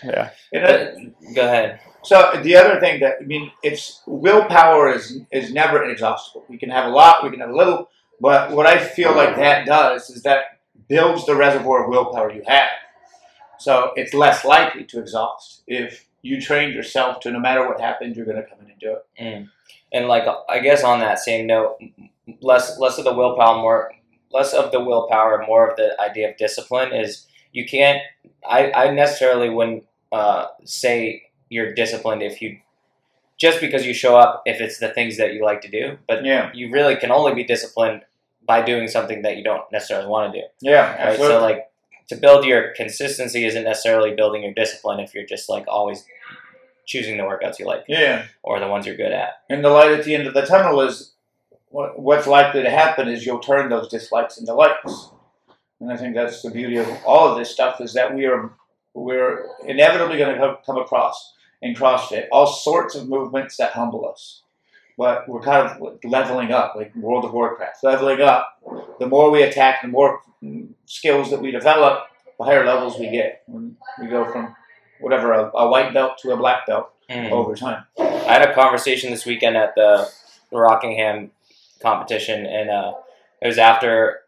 yeah. 0.03 0.31
And, 0.51 0.63
uh, 0.65 1.31
go 1.33 1.45
ahead. 1.45 1.80
So 2.03 2.39
the 2.44 2.56
other 2.56 2.80
thing 2.80 3.00
that 3.01 3.18
I 3.21 3.25
mean, 3.25 3.51
it's 3.63 4.01
willpower 4.07 4.94
is 4.94 5.19
is 5.31 5.53
never 5.53 5.83
inexhaustible. 5.83 6.45
We 6.50 6.57
can 6.57 6.69
have 6.69 6.86
a 6.86 6.89
lot, 6.89 7.24
we 7.24 7.30
can 7.30 7.39
have 7.39 7.51
a 7.51 7.56
little, 7.56 7.89
but 8.19 8.51
what 8.51 8.65
I 8.65 8.83
feel 8.83 9.15
like 9.15 9.36
that 9.36 9.65
does 9.65 10.09
is 10.09 10.24
that 10.24 10.59
builds 10.89 11.25
the 11.25 11.36
reservoir 11.36 11.83
of 11.83 11.89
willpower 11.89 12.31
you 12.31 12.44
have. 12.48 12.69
So 13.59 13.92
it's 13.95 14.13
less 14.13 14.44
likely 14.44 14.83
to 14.86 15.00
exhaust 15.00 15.63
if 15.68 16.07
you 16.21 16.39
trained 16.41 16.73
yourself 16.73 17.19
to 17.21 17.31
no 17.31 17.39
matter 17.39 17.68
what 17.68 17.79
happens, 17.79 18.15
you're 18.15 18.25
going 18.25 18.38
to 18.41 18.47
come 18.47 18.59
in 18.63 18.71
and 18.71 18.79
do 18.79 18.95
it. 18.95 19.06
And 19.94 20.07
like 20.07 20.23
I 20.50 20.59
guess 20.59 20.83
on 20.83 21.00
that 21.00 21.19
same 21.19 21.47
note, 21.47 21.77
less 22.41 22.77
less 22.79 22.97
of 22.97 23.03
the 23.06 23.13
willpower, 23.13 23.56
more 23.62 23.91
less 24.31 24.53
of 24.53 24.71
the 24.71 24.79
willpower, 24.79 25.44
more 25.45 25.69
of 25.69 25.75
the 25.77 26.00
idea 26.01 26.29
of 26.29 26.38
discipline 26.38 26.94
is 26.94 27.27
you 27.51 27.65
can't. 27.65 28.01
I 28.47 28.71
I 28.71 28.91
necessarily 28.91 29.50
wouldn't 29.50 29.85
uh, 30.12 30.47
say 30.63 31.23
you're 31.50 31.73
disciplined 31.73 32.21
if 32.24 32.41
you 32.41 32.59
just 33.38 33.59
because 33.59 33.85
you 33.85 33.94
show 33.94 34.15
up 34.15 34.44
if 34.45 34.62
it's 34.62 34.77
the 34.79 34.89
things 34.89 35.17
that 35.17 35.33
you 35.33 35.44
like 35.44 35.62
to 35.62 35.67
do, 35.69 35.97
but 36.07 36.24
Yeah, 36.24 36.51
you 36.53 36.72
really 36.72 36.96
can 36.96 37.12
only 37.12 37.34
be 37.34 37.43
disciplined 37.43 38.03
by 38.46 38.62
doing 38.62 38.88
something 38.88 39.24
that 39.24 39.36
you 39.38 39.43
don't 39.43 39.63
necessarily 39.72 40.07
want 40.07 40.31
to 40.34 40.41
do. 40.41 40.46
yeah, 40.62 40.91
Right? 40.91 41.00
absolutely. 41.10 41.36
So 41.38 41.41
like 41.41 41.71
to 42.08 42.15
build 42.15 42.46
your 42.46 42.74
consistency 42.74 43.46
isn't 43.46 43.63
necessarily 43.63 44.13
building 44.15 44.43
your 44.43 44.53
discipline 44.53 45.00
if 45.00 45.13
you're 45.13 45.25
just 45.25 45.50
like 45.50 45.65
always 45.67 46.05
choosing 46.86 47.17
the 47.17 47.24
workouts 47.24 47.60
you 47.60 47.65
like 47.65 47.86
yeah. 47.88 48.25
or 48.43 48.60
the 48.60 48.67
ones 48.67 48.86
you're 48.86 48.98
good 48.98 49.12
at. 49.12 49.41
And 49.50 49.63
the 49.63 49.70
light 49.70 49.91
at 49.91 50.03
the 50.03 50.15
end 50.15 50.27
of 50.27 50.34
the 50.34 50.41
tunnel 50.41 50.81
is 50.81 51.13
what's 51.70 52.27
likely 52.27 52.63
to 52.63 52.70
happen 52.70 53.08
is 53.08 53.25
you'll 53.25 53.39
turn 53.39 53.70
those 53.70 53.88
dislikes 53.88 54.38
into 54.38 54.53
likes. 54.53 55.10
And 55.79 55.91
I 55.91 55.98
think 55.98 56.15
that's 56.15 56.41
the 56.41 56.51
beauty 56.51 56.77
of 56.77 56.88
all 57.05 57.29
of 57.29 57.38
this 57.38 57.50
stuff 57.50 57.81
is 57.81 57.93
that 57.93 58.13
we 58.13 58.25
are 58.25 58.53
we're 58.93 59.48
inevitably 59.65 60.17
going 60.17 60.38
to 60.38 60.58
come 60.65 60.77
across 60.77 61.34
in 61.62 61.74
CrossFit 61.74 62.27
all 62.31 62.48
sorts 62.48 62.96
of 62.96 63.08
movements 63.08 63.55
that 63.58 63.72
humble 63.72 64.08
us. 64.08 64.40
But 65.01 65.27
we're 65.27 65.41
kind 65.41 65.67
of 65.67 65.72
leveling 66.03 66.51
up, 66.51 66.75
like 66.75 66.96
World 66.96 67.25
of 67.25 67.34
Warcraft, 67.34 67.84
leveling 67.84 68.22
up. 68.22 68.43
The 69.00 69.08
more 69.08 69.31
we 69.31 69.41
attack, 69.41 69.81
the 69.81 69.88
more 69.88 70.22
skills 70.86 71.31
that 71.31 71.41
we 71.41 71.50
develop, 71.50 72.03
the 72.38 72.43
higher 72.43 72.63
levels 72.63 73.00
we 73.00 73.10
get. 73.10 73.41
We 73.48 74.08
go 74.08 74.31
from 74.31 74.55
whatever 75.00 75.34
a, 75.34 75.51
a 75.55 75.67
white 75.72 75.91
belt 75.96 76.20
to 76.20 76.31
a 76.34 76.38
black 76.38 76.67
belt 76.67 76.88
Mm. 77.10 77.31
over 77.31 77.55
time. 77.55 77.84
I 78.00 78.34
had 78.38 78.41
a 78.50 78.53
conversation 78.53 79.10
this 79.12 79.25
weekend 79.25 79.58
at 79.58 79.75
the 79.75 80.08
Rockingham 80.51 81.31
competition, 81.81 82.46
and 82.46 82.70
uh, 82.70 82.93
it 83.41 83.48
was 83.48 83.58
after 83.58 84.22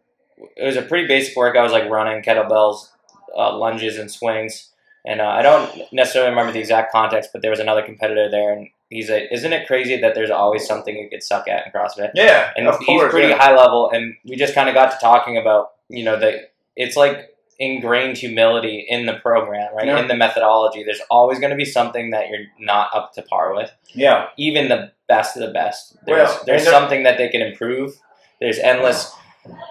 it 0.58 0.65
was 0.65 0.75
a 0.75 0.82
pretty 0.82 1.08
basic 1.08 1.34
workout. 1.38 1.62
I 1.62 1.63
was 1.63 1.72
like 1.72 1.89
running 1.89 2.22
kettlebells, 2.24 2.89
uh, 3.38 3.56
lunges, 3.56 3.98
and 4.00 4.12
swings. 4.12 4.72
And 5.06 5.22
uh, 5.22 5.27
I 5.27 5.42
don't 5.42 5.70
necessarily 5.94 6.32
remember 6.32 6.51
the 6.51 6.60
exact 6.60 6.92
context, 6.92 7.30
but 7.32 7.42
there 7.42 7.51
was 7.51 7.60
another 7.62 7.84
competitor 7.84 8.27
there, 8.30 8.51
and 8.51 8.70
he's 8.96 9.10
like, 9.10 9.30
"Isn't 9.32 9.54
it 9.54 9.68
crazy 9.68 9.98
that 10.02 10.16
there's 10.16 10.30
always 10.32 10.66
something 10.66 10.96
you 10.98 11.10
could 11.10 11.24
suck 11.24 11.48
at 11.48 11.66
in 11.66 11.72
CrossFit?" 11.72 12.12
Yeah, 12.16 12.52
and 12.56 12.68
he's 12.68 12.78
course. 12.86 13.12
pretty 13.12 13.30
yeah. 13.30 13.38
high 13.38 13.56
level 13.56 13.90
and 13.94 14.16
we 14.26 14.36
just 14.36 14.54
kind 14.56 14.70
of 14.70 14.76
got 14.76 14.92
to 14.92 14.98
talking 15.02 15.38
about 15.38 15.72
you 15.90 16.04
know 16.04 16.18
the 16.20 16.48
it's 16.76 16.96
like 16.96 17.30
ingrained 17.60 18.18
humility 18.18 18.84
in 18.90 19.06
the 19.06 19.14
program 19.14 19.74
right 19.76 19.86
Yeah. 19.86 20.00
in 20.00 20.08
the 20.08 20.16
methodology 20.16 20.84
there's 20.84 21.02
always 21.12 21.38
going 21.40 21.52
to 21.52 21.56
be 21.56 21.66
something 21.66 22.10
that 22.10 22.30
you're 22.30 22.46
not 22.60 22.90
up 22.96 23.14
to 23.14 23.22
par 23.22 23.54
with 23.54 23.72
Yeah, 23.94 24.28
even 24.38 24.70
the 24.70 24.92
best 25.08 25.38
of 25.38 25.44
the 25.46 25.52
best 25.54 25.96
there's, 26.06 26.28
Well, 26.30 26.42
there's 26.48 26.64
there- 26.64 26.74
something 26.74 27.04
that 27.04 27.18
they 27.20 27.30
can 27.30 27.42
improve 27.44 27.96
there's 28.42 28.58
endless 28.58 29.14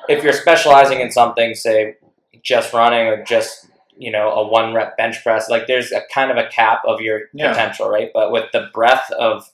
if 0.08 0.22
you're 0.22 0.32
specializing 0.32 1.00
in 1.00 1.10
something 1.10 1.54
say 1.54 1.96
just 2.42 2.72
running 2.72 3.08
or 3.08 3.24
just 3.24 3.66
you 4.02 4.10
know 4.10 4.30
a 4.30 4.42
one 4.46 4.74
rep 4.74 4.96
bench 4.96 5.22
press 5.22 5.48
like 5.48 5.66
there's 5.66 5.92
a 5.92 6.02
kind 6.12 6.30
of 6.30 6.36
a 6.36 6.48
cap 6.48 6.80
of 6.86 7.00
your 7.00 7.18
Yeah. 7.32 7.50
potential 7.50 7.88
right 7.88 8.10
but 8.12 8.32
with 8.32 8.46
the 8.52 8.68
breadth 8.74 9.10
of 9.12 9.50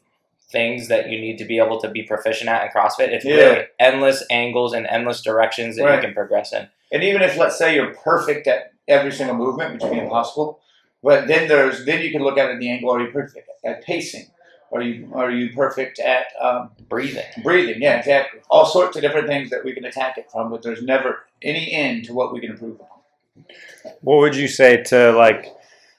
things 0.51 0.89
that 0.89 1.11
you 1.11 1.21
need 1.21 1.37
to 1.39 1.45
be 1.45 1.59
able 1.59 1.79
to 1.79 1.89
be 1.91 2.03
proficient 2.03 2.49
at 2.49 2.65
in 2.65 2.71
CrossFit. 2.71 3.09
It's 3.09 3.25
Yeah. 3.25 3.35
really 3.37 3.65
endless 3.79 4.25
angles 4.31 4.73
and 4.73 4.87
endless 4.87 5.21
directions 5.21 5.77
that 5.77 5.85
Right. 5.85 5.97
you 5.97 6.01
can 6.01 6.15
progress 6.15 6.55
in. 6.55 6.69
And 6.91 7.05
even 7.05 7.21
if 7.21 7.37
let's 7.37 7.59
say 7.59 7.75
you're 7.75 7.93
perfect 7.93 8.47
at 8.47 8.73
every 8.97 9.13
single 9.13 9.37
movement, 9.37 9.75
which 9.75 9.83
would 9.83 9.93
be 9.93 9.99
impossible, 9.99 10.59
but 11.03 11.29
then 11.29 11.49
there's 11.49 11.85
then 11.85 12.01
you 12.01 12.11
can 12.11 12.23
look 12.23 12.39
at 12.39 12.49
it 12.49 12.53
in 12.53 12.61
the 12.61 12.71
angle. 12.71 12.91
Are 12.91 13.01
you 13.01 13.11
perfect 13.13 13.47
at 13.63 13.85
pacing? 13.85 14.29
Are 14.73 14.81
you 14.81 15.11
are 15.15 15.31
you 15.31 15.53
perfect 15.55 15.99
at 15.99 16.27
um, 16.41 16.71
Breathing. 16.89 17.27
breathing? 17.43 17.83
Yeah, 17.83 17.99
exactly. 17.99 18.41
All 18.49 18.65
sorts 18.65 18.97
of 18.97 19.03
different 19.03 19.27
things 19.29 19.51
that 19.51 19.65
we 19.67 19.75
can 19.75 19.85
attack 19.85 20.17
it 20.17 20.31
from, 20.33 20.51
but 20.51 20.63
there's 20.63 20.83
never 20.83 21.25
any 21.43 21.73
end 21.73 22.07
to 22.07 22.15
what 22.15 22.33
we 22.33 22.41
can 22.41 22.53
improve 22.53 22.77
upon. 22.77 22.98
What 24.01 24.19
would 24.19 24.37
you 24.37 24.49
say 24.49 24.83
to 24.85 25.13
like 25.13 25.47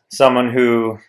someone 0.10 0.52
who 0.52 1.00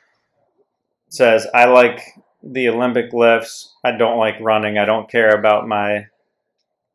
says, 1.09 1.47
"I 1.55 1.67
like 1.67 2.01
the 2.43 2.69
Olympic 2.69 3.13
lifts. 3.13 3.75
I 3.85 3.93
don't 3.93 4.19
like 4.19 4.37
running. 4.41 4.79
I 4.79 4.85
don't 4.85 5.11
care 5.11 5.31
about 5.31 5.69
my 5.69 6.07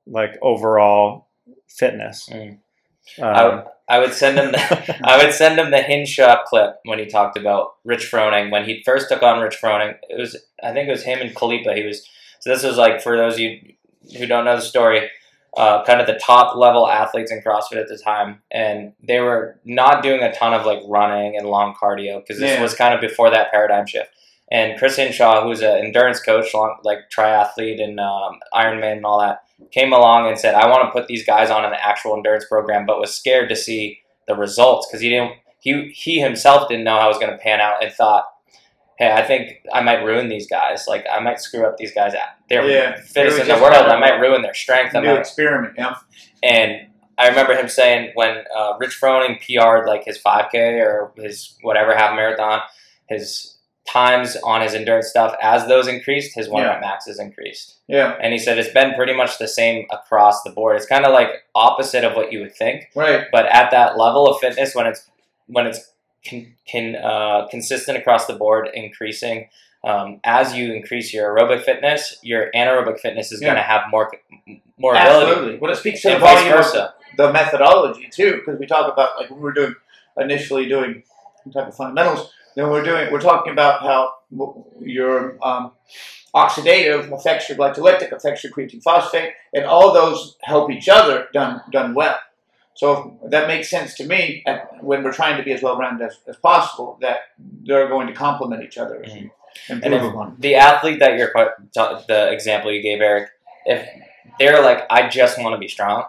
like 0.08 0.38
overall 0.42 1.28
fitness." 1.68 2.30
Mm. 2.32 2.60
Um, 3.20 3.24
I, 3.24 3.48
would- 3.48 3.64
I 3.88 4.00
would 4.00 4.14
send 4.14 4.38
him. 4.38 4.52
The, 4.52 5.00
I 5.04 5.24
would 5.24 5.34
send 5.34 5.60
him 5.60 5.72
the 5.72 5.82
Hinshaw 5.82 6.44
clip 6.46 6.78
when 6.86 7.00
he 7.00 7.06
talked 7.06 7.38
about 7.38 7.76
Rich 7.84 8.10
Froning 8.12 8.52
when 8.52 8.66
he 8.66 8.82
first 8.84 9.10
took 9.10 9.22
on 9.24 9.42
Rich 9.42 9.58
Froning. 9.62 9.96
It 10.10 10.20
was 10.20 10.36
I 10.64 10.74
think 10.74 10.88
it 10.88 10.92
was 10.92 11.04
him 11.04 11.20
and 11.22 11.36
Khalipa. 11.36 11.76
He 11.76 11.86
was 11.86 12.08
so 12.40 12.50
this 12.52 12.64
was 12.64 12.78
like 12.78 13.02
for 13.02 13.18
those 13.18 13.34
of 13.34 13.40
you 13.40 13.74
who 14.18 14.26
don't 14.26 14.46
know 14.46 14.56
the 14.56 14.62
story, 14.62 15.10
uh, 15.58 15.84
kind 15.86 16.02
of 16.02 16.08
the 16.08 16.20
top 16.20 16.56
level 16.56 16.88
athletes 16.88 17.32
in 17.32 17.42
CrossFit 17.42 17.78
at 17.82 17.88
the 17.88 17.98
time, 17.98 18.42
and 18.52 18.94
they 19.02 19.20
were 19.20 19.60
not 19.64 20.04
doing 20.04 20.22
a 20.22 20.34
ton 20.34 20.54
of 20.54 20.66
like 20.66 20.80
running 20.88 21.38
and 21.38 21.48
long 21.48 21.74
cardio 21.82 22.20
because 22.22 22.40
this 22.40 22.52
Yeah. 22.58 22.62
was 22.62 22.74
kind 22.74 22.94
of 22.94 23.02
before 23.02 23.30
that 23.30 23.52
paradigm 23.52 23.86
shift. 23.86 24.10
And 24.52 24.78
Chris 24.78 24.98
Hinshaw, 24.98 25.44
who's 25.44 25.62
an 25.62 25.78
endurance 25.78 26.20
coach, 26.20 26.54
long, 26.54 26.78
like 26.84 27.10
triathlete 27.16 27.82
and 27.82 28.00
um, 28.00 28.40
Ironman 28.54 28.98
and 28.98 29.06
all 29.06 29.20
that, 29.20 29.40
came 29.72 29.92
along 29.94 30.28
and 30.28 30.38
said, 30.38 30.54
"I 30.54 30.68
want 30.68 30.84
to 30.84 30.92
put 30.92 31.08
these 31.08 31.26
guys 31.26 31.50
on 31.50 31.66
an 31.66 31.74
actual 31.74 32.16
endurance 32.16 32.46
program," 32.46 32.86
but 32.86 33.00
was 33.00 33.16
scared 33.16 33.50
to 33.50 33.56
see 33.56 34.00
the 34.28 34.36
results 34.36 34.88
because 34.88 35.02
he 35.02 35.10
didn't. 35.10 35.32
He 35.60 35.90
he 35.96 36.20
himself 36.20 36.68
didn't 36.68 36.84
know 36.84 37.00
how 37.00 37.06
it 37.06 37.10
was 37.10 37.18
going 37.18 37.32
to 37.32 37.38
pan 37.40 37.60
out 37.60 37.84
and 37.84 37.92
thought, 37.92 38.26
"Hey, 38.98 39.12
I 39.12 39.22
think 39.24 39.62
I 39.74 39.82
might 39.82 40.04
ruin 40.04 40.28
these 40.30 40.48
guys. 40.48 40.86
Like 40.88 41.06
I 41.12 41.20
might 41.20 41.40
screw 41.40 41.66
up 41.66 41.78
these 41.78 41.94
guys. 41.94 42.14
They're 42.50 42.64
Yeah. 42.70 42.96
fittest 43.02 43.40
in 43.40 43.48
the 43.48 43.56
world. 43.56 43.74
I 43.88 43.98
might 44.00 44.20
ruin 44.20 44.42
their 44.42 44.54
strength. 44.54 44.96
I 44.96 45.00
New 45.02 45.08
might 45.10 45.20
experiment. 45.20 45.76
Yeah. 45.78 45.96
and 46.44 46.88
I 47.18 47.30
remember 47.30 47.56
him 47.56 47.70
saying 47.70 48.12
when 48.16 48.44
uh, 48.56 48.74
Rich 48.78 49.00
Froning 49.02 49.40
PR'd 49.40 49.88
like 49.88 50.04
his 50.04 50.18
5K 50.22 50.82
or 50.82 51.14
his 51.18 51.58
whatever 51.62 51.96
half 51.96 52.14
marathon, 52.14 52.60
his 53.08 53.58
times 53.88 54.36
on 54.44 54.62
his 54.62 54.74
endurance 54.74 55.08
stuff, 55.08 55.34
as 55.42 55.66
those 55.68 55.88
increased, 55.88 56.36
his 56.36 56.50
one 56.50 56.64
Yeah. 56.64 56.70
rep 56.72 56.82
maxes 56.82 57.20
increased. 57.20 57.76
Yeah. 57.88 58.16
And 58.20 58.34
he 58.34 58.40
said 58.40 58.58
it's 58.58 58.74
been 58.74 58.96
pretty 58.96 59.14
much 59.14 59.38
the 59.38 59.48
same 59.48 59.86
across 59.92 60.44
the 60.44 60.50
board. 60.50 60.76
It's 60.76 60.88
kind 60.88 61.06
of 61.06 61.14
like 61.14 61.30
opposite 61.54 62.04
of 62.04 62.16
what 62.18 62.34
you 62.34 62.42
would 62.42 62.56
think, 62.56 62.90
Right. 62.96 63.28
but 63.32 63.46
at 63.46 63.72
that 63.72 63.98
level 63.98 64.28
of 64.28 64.40
fitness, 64.42 64.76
when 64.76 64.86
it's 64.88 65.08
when 65.48 65.68
it's 65.68 65.92
can, 66.26 66.56
can 66.68 66.96
uh, 66.96 67.48
consistent 67.50 67.98
across 67.98 68.26
the 68.28 68.34
board, 68.34 68.68
increasing. 68.74 69.50
Um, 69.84 70.20
as 70.24 70.56
you 70.56 70.74
increase 70.74 71.14
your 71.14 71.36
aerobic 71.36 71.62
fitness, 71.64 72.18
your 72.24 72.50
anaerobic 72.56 73.00
fitness 73.00 73.32
is 73.32 73.40
Yeah. 73.42 73.50
going 73.50 73.58
to 73.58 73.62
have 73.62 73.84
more 73.92 74.12
more 74.78 74.94
ability, 74.96 75.32
Absolutely. 75.32 75.58
Well, 75.60 75.72
it 75.72 75.76
speaks 75.78 76.02
to 76.02 76.10
the 76.10 76.18
volume 76.20 76.52
of 76.52 76.58
versa. 76.66 76.94
the 77.18 77.32
methodology 77.32 78.10
too, 78.12 78.38
because 78.38 78.60
we 78.60 78.66
talk 78.66 78.92
about 78.92 79.12
like 79.18 79.30
when 79.30 79.40
we're 79.40 79.54
doing 79.54 79.76
initially 80.18 80.66
doing 80.68 81.04
some 81.44 81.54
type 81.54 81.68
of 81.68 81.76
fundamentals. 81.76 82.32
Then 82.56 82.70
we're 82.70 82.84
doing 82.84 83.12
we're 83.12 83.22
talking 83.22 83.54
about 83.54 83.82
how 83.82 84.16
your 84.82 85.38
um, 85.46 85.72
oxidative 86.34 87.12
affects 87.12 87.48
your 87.50 87.58
glycolytic, 87.58 88.12
affects 88.12 88.44
your 88.44 88.52
creatine 88.52 88.82
phosphate, 88.84 89.32
and 89.54 89.66
all 89.66 89.94
those 89.94 90.36
help 90.42 90.70
each 90.72 90.90
other 90.90 91.28
done 91.34 91.62
done 91.72 91.94
well. 91.94 92.18
So 92.76 93.18
that 93.30 93.48
makes 93.48 93.70
sense 93.70 93.94
to 93.96 94.06
me 94.06 94.44
at, 94.46 94.84
when 94.84 95.02
we're 95.04 95.14
trying 95.14 95.38
to 95.38 95.44
be 95.44 95.54
as 95.54 95.62
well 95.62 95.78
rounded 95.78 96.06
as, 96.06 96.18
as 96.28 96.36
possible. 96.36 96.98
That 97.02 97.20
they're 97.40 97.88
going 97.88 98.08
to 98.08 98.14
complement 98.14 98.64
each 98.64 98.78
other 98.78 99.04
as 99.04 99.12
mm-hmm. 99.12 99.24
you 99.24 99.32
And 99.70 99.84
improve 99.94 100.14
upon. 100.14 100.36
the 100.40 100.56
athlete 100.56 101.00
that 101.00 101.18
you're 101.18 101.32
the 101.74 102.30
example 102.32 102.72
you 102.72 102.82
gave 102.82 103.00
Eric, 103.02 103.30
if 103.66 103.88
they're 104.40 104.62
like, 104.62 104.86
I 104.90 105.08
just 105.10 105.40
want 105.40 105.54
to 105.56 105.58
be 105.60 105.70
strong, 105.70 106.06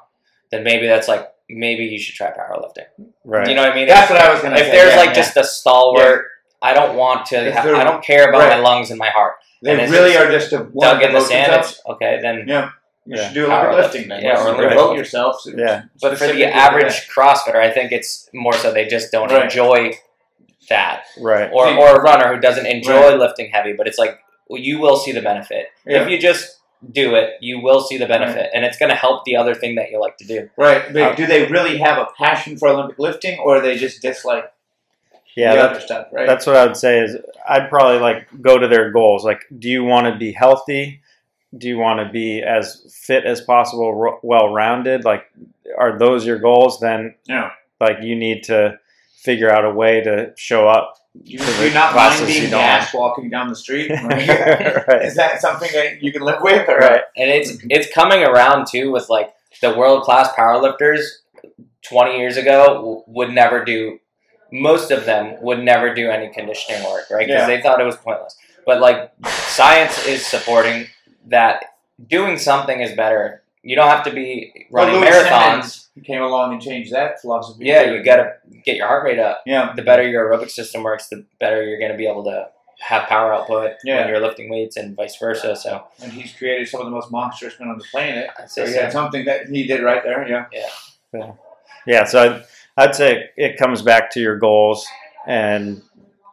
then 0.50 0.64
maybe 0.64 0.86
that's 0.86 1.08
like 1.08 1.28
maybe 1.48 1.84
you 1.84 1.98
should 1.98 2.16
try 2.16 2.32
powerlifting. 2.32 2.86
right. 3.24 3.48
You 3.48 3.54
know 3.54 3.62
what 3.62 3.72
I 3.72 3.74
mean? 3.74 3.86
That's 3.88 4.10
if, 4.10 4.16
what 4.16 4.24
I 4.24 4.32
was 4.32 4.42
going 4.42 4.52
to 4.54 4.58
say. 4.58 4.66
if 4.66 4.70
say. 4.72 4.76
there's 4.76 4.92
yeah, 4.94 4.98
like 4.98 5.08
yeah. 5.10 5.14
just 5.14 5.36
a 5.36 5.44
stalwart, 5.44 6.26
I 6.62 6.74
don't 6.74 6.96
want 6.96 7.26
to. 7.26 7.46
If 7.46 7.54
Ha- 7.54 7.80
I 7.80 7.84
don't 7.84 8.02
care 8.02 8.28
about 8.28 8.48
my 8.48 8.58
lungs 8.58 8.90
and 8.90 8.98
my 8.98 9.10
heart. 9.10 9.34
they 9.62 9.80
and 9.80 9.92
really 9.92 10.16
are 10.16 10.30
just 10.30 10.52
a 10.52 10.68
Dug 10.78 11.02
in 11.02 11.12
the 11.12 11.20
sand. 11.20 11.78
okay, 11.86 12.18
then. 12.20 12.44
Yeah. 12.48 12.70
You 13.06 13.16
Yeah. 13.16 13.24
should 13.28 13.34
do 13.34 13.46
Olympic 13.46 13.68
Powerlifting. 13.70 13.76
lifting 13.76 14.08
then. 14.08 14.22
Yeah, 14.22 14.42
or 14.44 14.50
you 14.62 14.68
devote 14.68 14.76
lifting. 14.80 14.96
yourself. 14.98 15.42
to- 15.44 15.54
Yeah. 15.56 15.82
But 16.02 16.18
for 16.18 16.26
the 16.26 16.44
average 16.44 17.06
that. 17.06 17.08
CrossFitter, 17.14 17.56
I 17.56 17.70
think 17.70 17.92
it's 17.92 18.28
more 18.34 18.52
so 18.52 18.72
they 18.72 18.86
just 18.86 19.12
don't 19.12 19.30
Right. 19.30 19.44
enjoy 19.44 19.92
that, 20.68 21.04
Right. 21.20 21.48
or 21.52 21.66
See- 21.68 21.76
or 21.76 21.96
a 21.96 22.00
runner 22.02 22.34
who 22.34 22.40
doesn't 22.40 22.66
enjoy 22.66 23.10
Right. 23.10 23.18
lifting 23.18 23.50
heavy. 23.52 23.72
But 23.74 23.86
it's 23.86 23.98
like 23.98 24.18
well, 24.48 24.60
you 24.60 24.78
will 24.78 24.96
see 24.96 25.10
the 25.10 25.20
benefit 25.22 25.70
Yeah. 25.84 26.02
if 26.02 26.08
you 26.08 26.18
just 26.18 26.60
do 26.92 27.16
it. 27.16 27.30
You 27.40 27.60
will 27.60 27.80
see 27.80 27.96
the 27.98 28.06
benefit, 28.06 28.48
and 28.54 28.64
it's 28.64 28.76
going 28.78 28.90
to 28.90 28.94
help 28.94 29.24
the 29.24 29.34
other 29.36 29.54
thing 29.54 29.74
that 29.74 29.90
you 29.90 29.98
like 30.00 30.16
to 30.18 30.24
do. 30.24 30.48
Right. 30.56 30.82
But 30.92 31.02
Uh, 31.02 31.14
do 31.16 31.26
they 31.26 31.46
really 31.46 31.78
have 31.78 31.98
a 31.98 32.06
passion 32.16 32.56
for 32.56 32.68
Olympic 32.68 32.96
lifting, 33.00 33.40
or 33.40 33.60
they 33.60 33.76
just 33.76 34.02
dislike 34.02 34.44
Yeah. 35.34 35.54
the 35.56 35.62
that- 35.74 35.82
stuff? 35.82 36.06
Right. 36.12 36.26
That's 36.28 36.46
what 36.46 36.54
I 36.54 36.64
would 36.64 36.76
say 36.76 37.00
is 37.00 37.16
I'd 37.48 37.68
probably 37.70 37.98
like 37.98 38.26
go 38.40 38.56
to 38.58 38.68
their 38.68 38.90
goals. 38.92 39.24
Like, 39.24 39.40
do 39.58 39.68
you 39.68 39.82
want 39.84 40.06
to 40.12 40.16
be 40.16 40.30
healthy? 40.32 41.00
Do 41.56 41.68
you 41.68 41.78
want 41.78 42.00
to 42.06 42.12
be 42.12 42.42
as 42.42 42.86
fit 43.04 43.24
as 43.24 43.40
possible, 43.40 44.18
well 44.22 44.52
rounded? 44.52 45.04
Like, 45.04 45.24
are 45.78 45.98
those 45.98 46.26
your 46.26 46.38
goals? 46.38 46.80
Then, 46.80 47.14
Yeah. 47.26 47.50
like, 47.80 47.98
you 48.02 48.14
need 48.16 48.42
to 48.44 48.78
figure 49.16 49.50
out 49.50 49.64
a 49.64 49.70
way 49.70 50.00
to 50.02 50.32
show 50.36 50.68
up. 50.68 50.94
you, 51.24 51.38
to 51.38 51.44
do 51.46 51.68
the 51.68 51.74
not 51.74 51.92
classes 51.92 52.20
mind 52.22 52.34
you 52.34 52.40
being 52.40 52.50
don't 52.50 52.60
gas 52.60 52.92
walking 52.94 53.30
down 53.30 53.48
the 53.48 53.56
street? 53.56 53.90
right. 54.04 55.02
Is 55.02 55.14
that 55.16 55.40
something 55.40 55.70
that 55.72 56.02
you 56.02 56.12
can 56.12 56.22
live 56.22 56.42
with? 56.42 56.68
Or 56.68 56.76
Right. 56.76 57.00
And 57.16 57.30
it's 57.30 57.56
it's 57.70 57.92
coming 57.94 58.22
around 58.22 58.66
too 58.66 58.90
with 58.92 59.08
like 59.08 59.32
the 59.62 59.74
world 59.74 60.02
class 60.02 60.28
powerlifters. 60.34 61.00
Twenty 61.82 62.18
years 62.18 62.36
ago, 62.36 63.04
would 63.06 63.30
never 63.30 63.64
do. 63.64 63.98
Most 64.52 64.90
of 64.90 65.06
them 65.06 65.36
would 65.40 65.62
never 65.62 65.94
do 65.94 66.10
any 66.10 66.28
conditioning 66.32 66.82
work, 66.84 67.04
right? 67.10 67.26
Because 67.26 67.42
Yeah. 67.42 67.46
they 67.56 67.62
thought 67.62 67.80
it 67.80 67.84
was 67.84 67.96
pointless. 67.96 68.36
But 68.66 68.80
like 68.80 69.10
science 69.24 70.06
is 70.06 70.26
supporting 70.26 70.86
that 71.26 71.64
doing 72.08 72.38
something 72.38 72.80
is 72.80 72.92
better. 72.94 73.42
You 73.62 73.74
don't 73.76 73.88
have 73.88 74.04
to 74.04 74.12
be 74.12 74.66
running 74.70 75.00
Well, 75.00 75.10
marathons. 75.24 75.62
Simmons 75.64 75.90
came 76.06 76.22
along 76.22 76.52
and 76.52 76.62
changed 76.62 76.92
that 76.92 77.20
philosophy. 77.20 77.64
Yeah, 77.64 77.84
too. 77.84 77.94
you 77.96 78.04
gotta 78.04 78.34
get 78.64 78.76
your 78.76 78.86
heart 78.86 79.04
rate 79.04 79.18
up. 79.18 79.42
Yeah. 79.46 79.72
The 79.74 79.82
better 79.82 80.06
your 80.06 80.30
aerobic 80.30 80.50
system 80.50 80.82
works, 80.84 81.08
the 81.08 81.24
better 81.40 81.62
you're 81.64 81.80
gonna 81.80 81.96
be 81.96 82.06
able 82.06 82.24
to 82.24 82.48
have 82.78 83.08
power 83.08 83.32
output 83.32 83.72
Yeah. 83.84 84.00
when 84.00 84.08
you're 84.08 84.20
lifting 84.20 84.50
weights 84.50 84.76
and 84.76 84.94
vice 84.94 85.16
versa. 85.16 85.56
So 85.56 85.84
And 86.02 86.12
he's 86.12 86.32
created 86.34 86.68
some 86.68 86.80
of 86.80 86.86
the 86.86 86.90
most 86.92 87.10
monstrous 87.10 87.58
men 87.58 87.68
on 87.70 87.78
the 87.78 87.84
planet. 87.90 88.28
I'd 88.38 88.50
So 88.50 88.64
say 88.66 88.72
he 88.72 88.76
had 88.78 88.92
so. 88.92 88.98
something 88.98 89.24
that 89.24 89.46
he 89.48 89.66
did 89.66 89.82
right 89.82 90.02
there. 90.04 90.28
Yeah. 90.28 90.44
Yeah. 91.12 91.32
Yeah, 91.86 92.04
so 92.04 92.20
I'd, 92.22 92.44
I'd 92.76 92.94
say 92.94 93.30
it 93.36 93.56
comes 93.56 93.80
back 93.82 94.10
to 94.10 94.20
your 94.20 94.36
goals. 94.38 94.86
And, 95.26 95.82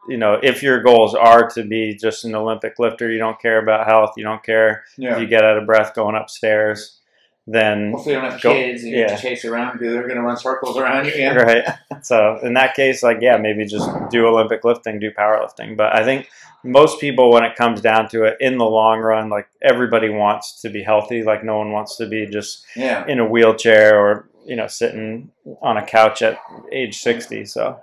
you 0.08 0.18
know, 0.18 0.40
if 0.42 0.62
your 0.64 0.82
goals 0.82 1.16
are 1.16 1.50
to 1.52 1.64
be 1.64 1.96
just 1.96 2.26
an 2.26 2.36
Olympic 2.36 2.78
lifter, 2.80 3.12
you 3.12 3.20
don't 3.20 3.40
care 3.40 3.62
about 3.62 3.88
health, 3.88 4.12
you 4.18 4.24
don't 4.24 4.44
care 4.44 4.84
if 4.98 5.20
you 5.20 5.28
get 5.28 5.44
out 5.44 5.58
of 5.58 5.66
breath 5.66 5.94
going 5.96 6.16
upstairs, 6.16 7.00
then, 7.46 7.92
Hopefully, 7.92 8.16
you 8.16 8.22
don't 8.22 8.32
have 8.32 8.42
Go- 8.42 8.54
kids 8.54 8.84
and 8.84 8.92
you 8.94 9.00
yeah. 9.00 9.16
chase 9.18 9.44
around 9.44 9.74
because 9.74 9.94
they're 9.94 10.04
going 10.08 10.16
to 10.16 10.22
run 10.24 10.38
circles 10.38 10.78
around 10.78 11.06
you. 11.08 11.14
Yeah. 11.16 11.34
right? 11.36 11.66
So 12.02 12.40
in 12.42 12.54
that 12.54 12.74
case, 12.76 13.04
like, 13.04 13.18
yeah, 13.22 13.36
maybe 13.38 13.66
just 13.66 13.90
do 14.10 14.26
Olympic 14.28 14.64
lifting, 14.64 15.00
do 15.00 15.12
powerlifting. 15.12 15.76
But 15.76 15.94
I 15.96 16.04
think 16.06 16.30
most 16.64 17.02
people, 17.02 17.32
when 17.32 17.44
it 17.44 17.58
comes 17.58 17.82
down 17.82 18.08
to 18.10 18.24
it, 18.24 18.38
in 18.40 18.58
the 18.58 18.66
long 18.66 19.00
run, 19.00 19.30
like, 19.30 19.48
everybody 19.62 20.10
wants 20.10 20.62
to 20.62 20.70
be 20.70 20.84
healthy. 20.84 21.24
Like, 21.24 21.44
no 21.44 21.58
one 21.58 21.72
wants 21.74 21.98
to 21.98 22.08
be 22.08 22.26
just 22.28 22.66
Yeah. 22.78 23.06
in 23.08 23.20
a 23.20 23.26
wheelchair 23.26 24.00
or 24.00 24.30
you 24.46 24.56
know 24.58 24.68
sitting 24.68 25.32
on 25.62 25.78
a 25.78 25.86
couch 25.86 26.22
at 26.22 26.38
age 26.70 26.98
60 27.00 27.46
so 27.46 27.80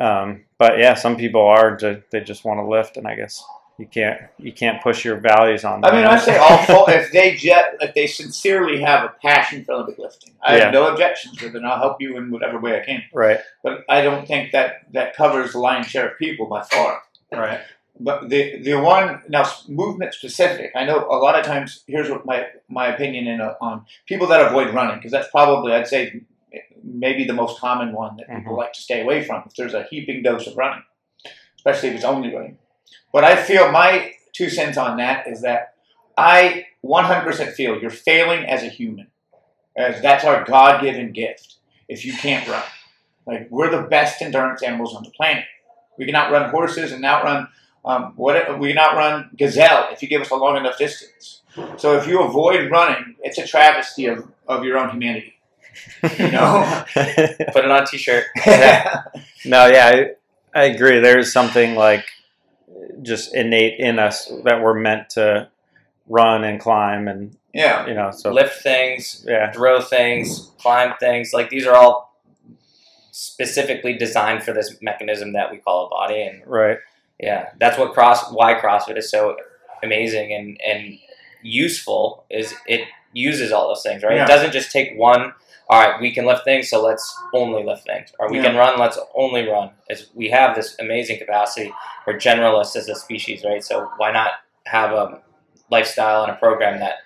um, 0.00 0.44
but 0.58 0.78
yeah 0.78 0.94
some 0.94 1.16
people 1.16 1.40
are 1.42 1.76
ju- 1.76 2.02
they 2.10 2.20
just 2.20 2.44
want 2.44 2.58
to 2.60 2.64
lift 2.66 2.96
and 2.96 3.06
i 3.06 3.14
guess 3.14 3.42
you 3.78 3.86
can't 3.86 4.20
you 4.38 4.52
can't 4.52 4.82
push 4.82 5.04
your 5.04 5.18
values 5.18 5.62
on 5.64 5.84
I 5.84 5.92
mean, 5.94 6.06
I 6.06 6.16
say 6.18 6.38
all 6.38 6.56
full, 6.64 6.86
if 6.88 7.12
they 7.12 7.34
jet, 7.36 7.76
if 7.80 7.94
they 7.94 8.06
sincerely 8.06 8.80
have 8.80 9.04
a 9.04 9.14
passion 9.20 9.64
for 9.66 9.72
Olympic 9.72 9.98
lifting, 9.98 10.32
I 10.42 10.56
Yeah. 10.56 10.64
have 10.64 10.72
no 10.72 10.86
objections 10.90 11.42
with 11.42 11.54
it. 11.54 11.58
and 11.58 11.66
I'll 11.66 11.78
help 11.78 12.00
you 12.00 12.16
in 12.16 12.30
whatever 12.30 12.58
way 12.58 12.80
I 12.80 12.84
can. 12.86 13.02
right 13.12 13.38
But 13.62 13.84
I 13.90 14.00
don't 14.00 14.26
think 14.26 14.52
that 14.52 14.90
that 14.92 15.14
covers 15.14 15.52
the 15.52 15.58
lion's 15.58 15.88
share 15.88 16.08
of 16.08 16.18
people 16.18 16.46
by 16.46 16.62
far. 16.62 17.02
right 17.30 17.60
But 18.00 18.30
the 18.30 18.62
the 18.62 18.74
one 18.80 19.20
now 19.28 19.44
movement 19.68 20.14
specific, 20.14 20.72
I 20.74 20.86
know 20.86 20.98
a 21.10 21.18
lot 21.26 21.38
of 21.38 21.44
times. 21.44 21.84
Here's 21.86 22.08
what 22.08 22.24
my 22.24 22.46
my 22.70 22.86
opinion 22.94 23.26
in, 23.26 23.42
uh, 23.42 23.54
on 23.60 23.84
people 24.06 24.26
that 24.28 24.40
avoid 24.46 24.72
running 24.72 24.96
because 24.96 25.12
that's 25.12 25.30
probably 25.30 25.72
I'd 25.74 25.86
say 25.86 26.22
maybe 26.86 27.24
the 27.24 27.32
most 27.32 27.60
common 27.60 27.92
one 27.92 28.16
that 28.16 28.28
people 28.28 28.54
Mhm. 28.54 28.58
like 28.58 28.72
to 28.74 28.80
stay 28.80 29.00
away 29.02 29.22
from. 29.22 29.42
If 29.46 29.54
there's 29.54 29.74
a 29.74 29.84
heaping 29.84 30.22
dose 30.22 30.46
of 30.46 30.56
running, 30.56 30.82
especially 31.56 31.90
if 31.90 31.96
it's 31.96 32.04
only 32.04 32.34
running. 32.34 32.58
But 33.12 33.24
I 33.24 33.36
feel 33.36 33.70
my 33.72 34.12
two 34.32 34.48
cents 34.50 34.76
on 34.78 34.96
that 34.98 35.26
is 35.26 35.42
that 35.42 35.74
I 36.16 36.66
100% 36.82 37.52
feel 37.52 37.78
you're 37.80 37.90
failing 37.90 38.44
as 38.46 38.62
a 38.62 38.68
human, 38.68 39.08
as 39.76 40.00
that's 40.00 40.24
our 40.24 40.44
God-given 40.44 41.12
gift. 41.12 41.56
If 41.88 42.04
you 42.04 42.12
can't 42.12 42.46
run, 42.48 42.62
like 43.26 43.48
we're 43.50 43.70
the 43.70 43.82
best 43.82 44.22
endurance 44.22 44.62
animals 44.62 44.94
on 44.94 45.02
the 45.02 45.10
planet, 45.10 45.44
we 45.98 46.04
can 46.06 46.14
outrun 46.14 46.50
horses 46.50 46.92
and 46.92 47.04
outrun 47.04 47.48
um, 47.84 48.12
what 48.16 48.58
we 48.58 48.68
can 48.72 48.78
outrun 48.78 49.30
gazelle 49.36 49.88
if 49.92 50.02
you 50.02 50.08
give 50.08 50.20
us 50.20 50.30
a 50.30 50.34
long 50.34 50.56
enough 50.56 50.76
distance. 50.76 51.42
So 51.76 51.96
if 51.96 52.06
you 52.06 52.22
avoid 52.22 52.70
running, 52.70 53.14
it's 53.22 53.38
a 53.38 53.46
travesty 53.46 54.06
of, 54.06 54.28
of 54.48 54.64
your 54.64 54.76
own 54.76 54.90
humanity. 54.90 55.35
You 56.18 56.30
know? 56.30 56.62
Oh. 56.64 56.84
Put 56.94 57.64
it 57.64 57.70
on 57.70 57.82
a 57.82 57.86
t-shirt. 57.86 58.26
no, 59.44 59.66
yeah, 59.66 60.14
I, 60.54 60.58
I 60.58 60.64
agree. 60.64 61.00
There's 61.00 61.32
something 61.32 61.74
like 61.74 62.04
just 63.02 63.34
innate 63.34 63.78
in 63.78 63.98
us 63.98 64.30
that 64.44 64.62
we're 64.62 64.74
meant 64.74 65.10
to 65.10 65.48
run 66.08 66.44
and 66.44 66.60
climb 66.60 67.08
and 67.08 67.36
yeah. 67.52 67.86
you 67.86 67.94
know 67.94 68.10
so 68.12 68.32
Lift 68.32 68.62
things, 68.62 69.24
yeah 69.26 69.50
throw 69.52 69.80
things, 69.80 70.52
climb 70.58 70.94
things. 71.00 71.32
Like 71.32 71.50
these 71.50 71.66
are 71.66 71.74
all 71.74 72.20
specifically 73.10 73.94
designed 73.96 74.42
for 74.42 74.52
this 74.52 74.76
mechanism 74.80 75.32
that 75.32 75.50
we 75.50 75.58
call 75.58 75.86
a 75.86 75.88
body. 75.88 76.22
And 76.22 76.42
right 76.46 76.78
yeah, 77.18 77.50
that's 77.58 77.78
what 77.78 77.92
cross 77.92 78.30
why 78.30 78.54
CrossFit 78.54 78.98
is 78.98 79.10
so 79.10 79.36
amazing 79.82 80.32
and 80.32 80.60
and 80.66 80.98
useful 81.42 82.24
is 82.30 82.54
it 82.66 82.88
uses 83.12 83.52
all 83.52 83.68
those 83.68 83.82
things, 83.82 84.02
right? 84.02 84.16
Yeah. 84.16 84.24
It 84.24 84.28
doesn't 84.28 84.52
just 84.52 84.70
take 84.70 84.96
one. 84.96 85.32
All 85.68 85.80
right, 85.82 86.00
we 86.00 86.12
can 86.12 86.24
lift 86.26 86.44
things, 86.44 86.70
so 86.70 86.80
let's 86.80 87.18
only 87.34 87.64
lift 87.64 87.84
things, 87.84 88.12
or 88.20 88.30
we 88.30 88.40
can 88.40 88.54
run, 88.54 88.78
let's 88.78 88.98
only 89.16 89.48
run. 89.48 89.70
It's, 89.88 90.06
we 90.14 90.28
have 90.30 90.54
this 90.54 90.76
amazing 90.78 91.18
capacity. 91.18 91.72
We're 92.06 92.18
generalists 92.18 92.76
as 92.76 92.88
a 92.88 92.94
species, 92.94 93.42
right? 93.44 93.64
So 93.64 93.90
why 93.96 94.12
not 94.12 94.30
have 94.66 94.92
a 94.92 95.20
lifestyle 95.70 96.22
and 96.22 96.30
a 96.32 96.36
program 96.36 96.78
that 96.78 96.98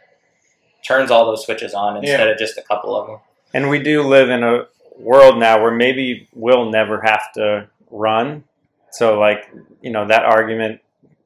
turns 0.86 1.10
all 1.10 1.24
those 1.26 1.44
switches 1.44 1.72
on 1.72 1.96
instead 1.96 2.28
of 2.28 2.38
just 2.38 2.58
a 2.58 2.62
couple 2.62 2.94
of 2.96 3.06
them? 3.06 3.18
and 3.52 3.68
we 3.68 3.80
do 3.82 4.02
live 4.02 4.30
in 4.30 4.44
a 4.44 4.66
world 4.96 5.38
now 5.38 5.60
where 5.60 5.72
maybe 5.72 6.28
we'll 6.34 6.70
never 6.70 7.00
have 7.00 7.32
to 7.32 7.68
run 7.90 8.44
so 8.92 9.18
like 9.18 9.50
you 9.82 9.90
know 9.90 10.06
that 10.06 10.24
argument 10.24 10.80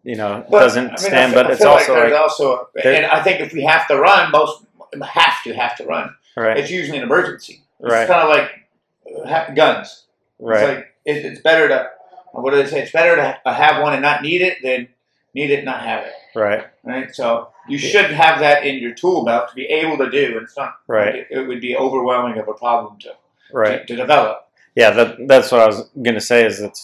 you 0.05 0.17
know 0.17 0.43
But, 0.51 0.61
doesn't 0.61 0.85
I 0.85 0.87
mean, 0.87 0.93
I 0.95 0.97
stand 0.97 1.33
feel- 1.35 1.43
but 1.43 1.51
I 1.51 1.53
it's 1.53 1.61
feel 1.63 1.71
like 1.73 1.81
also 1.81 1.95
there's 1.95 2.13
like 2.13 2.21
also, 2.21 2.69
and 2.85 3.05
I 3.07 3.23
think 3.23 3.41
if 3.41 3.53
we 3.53 3.63
have 3.65 3.87
to 3.89 3.97
run, 4.01 4.31
most 4.31 4.65
have 5.03 5.43
to 5.45 5.53
have 5.53 5.77
to 5.77 5.85
run. 5.85 6.15
Right 6.37 6.57
It's 6.59 6.71
usually 6.71 6.99
an 6.99 7.05
emergency. 7.05 7.63
It's 7.81 7.93
Right. 7.93 8.07
kind 8.09 8.23
of 8.23 8.29
like 8.29 9.29
uh, 9.49 9.55
guns. 9.55 10.07
right 10.39 10.63
It's 10.63 10.69
like 10.77 10.87
it, 11.05 11.25
it's 11.27 11.41
better 11.41 11.69
to 11.69 11.91
what 12.33 12.51
do 12.53 12.57
they 12.63 12.69
say? 12.69 12.83
It's 12.83 12.91
better 12.93 13.15
to 13.15 13.53
have 13.53 13.81
one 13.83 13.93
and 13.93 14.03
not 14.03 14.23
need 14.23 14.43
it 14.43 14.59
than 14.63 14.89
need 15.35 15.51
it 15.51 15.57
and 15.57 15.65
not 15.67 15.83
have 15.83 16.05
it. 16.05 16.13
right 16.35 16.67
Right. 16.83 17.15
So 17.15 17.49
you 17.69 17.79
should 17.79 18.11
have 18.11 18.41
that 18.41 18.65
in 18.67 18.77
your 18.77 18.93
tool 18.95 19.25
belt 19.25 19.49
to 19.49 19.55
be 19.55 19.65
able 19.67 19.97
to 19.99 20.11
do, 20.11 20.39
it's 20.43 20.57
not. 20.57 20.75
right 20.87 21.15
It, 21.15 21.27
it 21.31 21.49
would 21.49 21.61
be 21.61 21.77
overwhelming 21.77 22.39
of 22.39 22.49
a 22.49 22.55
problem 22.55 22.99
to 23.01 23.15
right 23.53 23.87
to, 23.87 23.87
to 23.87 23.97
develop. 23.97 24.49
yeah 24.75 24.91
that, 24.91 25.29
that's 25.29 25.53
what 25.53 25.61
i 25.61 25.67
was 25.67 25.89
going 26.03 26.15
to 26.15 26.21
say 26.21 26.45
is 26.45 26.59
that 26.61 26.77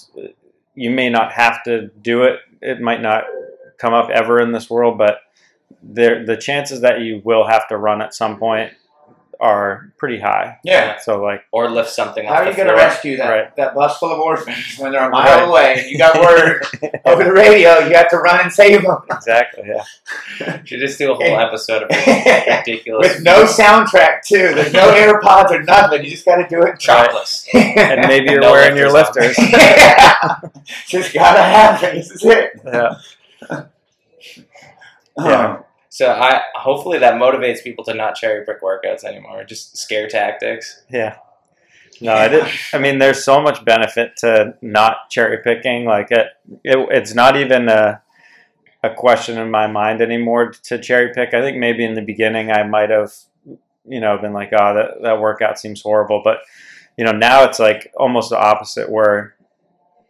you 0.75 0.91
may 0.91 1.09
not 1.11 1.33
have 1.33 1.63
to 1.65 1.89
do 2.01 2.23
it 2.23 2.39
it 2.63 2.81
might 2.81 3.01
not 3.03 3.25
come 3.79 3.93
up 3.95 4.09
ever 4.11 4.41
in 4.41 4.53
this 4.53 4.69
world 4.71 4.97
but 4.99 5.19
there 5.83 6.25
the 6.25 6.37
chances 6.37 6.81
that 6.83 7.01
you 7.01 7.21
will 7.25 7.47
have 7.47 7.67
to 7.69 7.77
run 7.77 8.01
at 8.03 8.15
some 8.15 8.39
point 8.39 8.73
are 9.41 9.93
pretty 9.97 10.21
high 10.21 10.59
Yeah. 10.65 10.99
so 10.99 11.23
like 11.23 11.43
Or 11.51 11.71
lift 11.71 11.89
something 11.91 12.27
up. 12.27 12.33
How 12.35 12.41
off 12.43 12.47
are 12.47 12.51
you 12.51 12.57
going 12.57 12.69
to 12.69 12.75
rescue 12.75 13.17
that 13.17 13.31
Right. 13.31 13.57
that 13.57 13.75
bus 13.75 13.99
full 13.99 14.13
of 14.13 14.19
orphans 14.21 14.77
when 14.79 14.93
they're 14.93 15.07
a 15.09 15.11
mile 15.11 15.39
Right. 15.41 15.49
away 15.49 15.75
and 15.81 15.91
you 15.91 15.97
got 15.99 16.21
word 16.21 16.63
over 17.07 17.25
the 17.25 17.33
radio 17.33 17.79
you 17.81 17.95
have 17.97 18.09
to 18.11 18.19
run 18.19 18.41
and 18.41 18.53
save 18.53 18.83
them 18.83 18.99
exactly 19.11 19.65
yeah 19.67 20.61
Should 20.65 20.81
just 20.81 20.99
do 20.99 21.13
a 21.13 21.15
whole 21.15 21.39
episode 21.41 21.85
of 21.85 21.89
ridiculous 22.47 23.15
with 23.15 23.23
no 23.23 23.45
soundtrack 23.45 24.23
too. 24.27 24.55
There's 24.55 24.73
no 24.73 24.91
AirPods 24.93 25.51
or 25.51 25.63
nothing. 25.63 26.05
You 26.05 26.11
just 26.11 26.25
got 26.27 26.37
to 26.37 26.47
do 26.49 26.63
it. 26.63 26.79
chopless. 26.79 27.47
and 27.55 28.07
maybe 28.09 28.31
you're 28.33 28.41
No 28.41 28.53
wearing 28.53 28.77
your 28.77 28.93
lifters 28.93 29.39
on. 29.39 29.45
lifters 29.47 30.51
just 30.87 31.15
gotta 31.15 31.43
happen. 31.43 31.97
This 31.97 32.11
is 32.11 32.25
it. 32.25 32.53
yeah 32.65 32.95
Um, 35.17 35.27
Yeah. 35.27 35.59
So 36.01 36.11
I 36.11 36.41
hopefully 36.55 36.97
that 37.01 37.21
motivates 37.21 37.63
people 37.63 37.85
to 37.85 37.93
not 37.93 38.15
cherry 38.15 38.47
pick 38.47 38.63
workouts 38.63 39.05
anymore. 39.05 39.45
Just 39.45 39.77
scare 39.77 40.09
tactics. 40.09 40.83
Yeah. 40.89 41.19
No, 42.01 42.15
I 42.15 42.27
did. 42.27 42.47
I 42.73 42.79
mean, 42.79 42.99
there's 42.99 43.23
so 43.23 43.43
much 43.43 43.63
benefit 43.67 44.17
to 44.21 44.55
not 44.63 45.11
cherry 45.11 45.43
picking. 45.45 45.85
Like 45.85 46.11
it, 46.11 46.29
it 46.65 46.89
it's 46.91 47.13
not 47.13 47.37
even 47.37 47.69
a 47.69 48.01
a 48.83 48.95
question 48.95 49.37
in 49.37 49.51
my 49.51 49.67
mind 49.67 50.01
anymore 50.01 50.53
to 50.53 50.79
cherry 50.79 51.13
pick. 51.13 51.35
I 51.35 51.43
think 51.43 51.59
maybe 51.59 51.85
in 51.85 51.93
the 51.93 52.01
beginning 52.01 52.51
I 52.51 52.63
might 52.63 52.89
have, 52.89 53.13
you 53.87 54.01
know, 54.01 54.17
been 54.17 54.33
like, 54.33 54.55
oh, 54.59 54.73
that 54.73 55.03
that 55.03 55.21
workout 55.21 55.59
seems 55.59 55.83
horrible. 55.83 56.23
But 56.25 56.39
you 56.97 57.05
know, 57.05 57.13
now 57.13 57.45
it's 57.45 57.59
like 57.59 57.93
almost 57.95 58.31
the 58.31 58.39
opposite, 58.39 58.91
where 58.91 59.35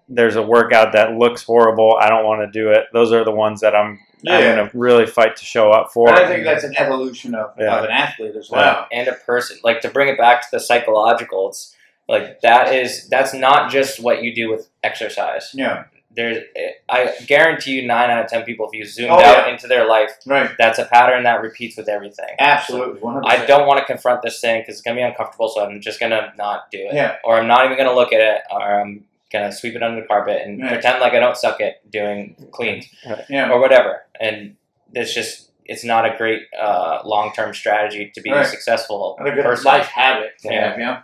there's 0.08 0.36
a 0.36 0.42
workout 0.42 0.92
that 0.92 1.14
looks 1.14 1.42
horrible. 1.42 1.98
I 2.00 2.08
don't 2.08 2.24
want 2.24 2.42
to 2.42 2.60
do 2.60 2.70
it. 2.70 2.84
Those 2.92 3.10
are 3.10 3.24
the 3.24 3.32
ones 3.32 3.60
that 3.62 3.74
I'm 3.74 3.98
I'm 4.28 4.56
gonna 4.56 4.70
really 4.74 5.06
fight 5.06 5.36
to 5.36 5.44
show 5.44 5.70
up 5.70 5.92
for. 5.92 6.08
And 6.08 6.18
I 6.18 6.26
think 6.28 6.44
that's 6.44 6.64
an 6.64 6.74
evolution 6.76 7.34
of, 7.34 7.54
Yeah. 7.58 7.78
of 7.78 7.84
an 7.84 7.90
athlete 7.90 8.36
as 8.36 8.50
well. 8.50 8.86
and 8.92 9.08
a 9.08 9.12
person 9.14 9.58
like 9.64 9.80
to 9.82 9.88
bring 9.88 10.08
it 10.08 10.18
back 10.18 10.42
to 10.42 10.48
the 10.52 10.60
psychological 10.60 11.48
it's 11.48 11.76
like 12.08 12.40
that 12.40 12.74
is 12.74 13.08
that's 13.08 13.32
not 13.32 13.70
just 13.70 14.00
what 14.02 14.22
you 14.22 14.34
do 14.34 14.50
with 14.50 14.68
exercise 14.82 15.52
Yeah. 15.54 15.84
there's 16.10 16.38
i 16.88 17.14
guarantee 17.28 17.72
you 17.80 17.86
nine 17.86 18.10
out 18.10 18.24
of 18.24 18.28
ten 18.30 18.42
people 18.42 18.66
if 18.66 18.76
you 18.76 18.84
zoomed 18.84 19.10
Oh, 19.10 19.14
out 19.20 19.46
yeah. 19.46 19.52
into 19.52 19.68
their 19.68 19.86
life 19.86 20.10
Right. 20.26 20.50
that's 20.58 20.78
a 20.80 20.86
pattern 20.86 21.22
that 21.22 21.40
repeats 21.40 21.76
with 21.76 21.88
everything 21.88 22.34
Absolutely. 22.40 23.00
100%. 23.00 23.22
i 23.26 23.46
don't 23.46 23.66
want 23.66 23.78
to 23.78 23.84
confront 23.86 24.22
this 24.22 24.40
thing 24.40 24.60
because 24.62 24.74
it's 24.76 24.82
going 24.82 24.96
to 24.96 25.00
be 25.00 25.04
uncomfortable 25.06 25.48
so 25.48 25.64
i'm 25.64 25.80
just 25.80 26.00
going 26.00 26.10
to 26.10 26.32
not 26.36 26.70
do 26.72 26.78
it 26.78 26.94
Yeah. 26.94 27.16
or 27.24 27.38
i'm 27.38 27.46
not 27.46 27.64
even 27.64 27.76
going 27.76 27.88
to 27.88 27.94
look 27.94 28.12
at 28.12 28.20
it 28.20 28.42
or 28.50 28.80
i'm 28.80 29.04
going 29.32 29.48
to 29.50 29.56
sweep 29.56 29.74
it 29.76 29.82
under 29.82 30.00
the 30.00 30.06
carpet 30.06 30.42
and 30.44 30.60
Right. 30.60 30.72
pretend 30.72 31.00
like 31.00 31.12
i 31.12 31.20
don't 31.20 31.36
suck 31.36 31.60
at 31.60 31.88
doing 31.90 32.34
cleans 32.50 32.86
Yeah. 33.28 33.50
or 33.50 33.60
whatever. 33.60 34.02
And 34.20 34.56
it's 34.92 35.14
just 35.14 35.50
it's 35.64 35.84
not 35.84 36.04
a 36.04 36.16
great 36.16 36.42
uh, 36.60 37.00
long 37.04 37.32
term 37.32 37.54
strategy 37.54 38.10
to 38.14 38.20
be 38.20 38.30
Right. 38.32 38.44
a 38.44 38.48
successful 38.48 39.16
Not 39.20 39.28
a 39.28 39.32
good 39.32 39.44
person. 39.44 39.64
life 39.66 39.86
habit 39.86 40.32
Yeah. 40.42 40.70
have, 40.70 40.78
yeah. 40.80 41.00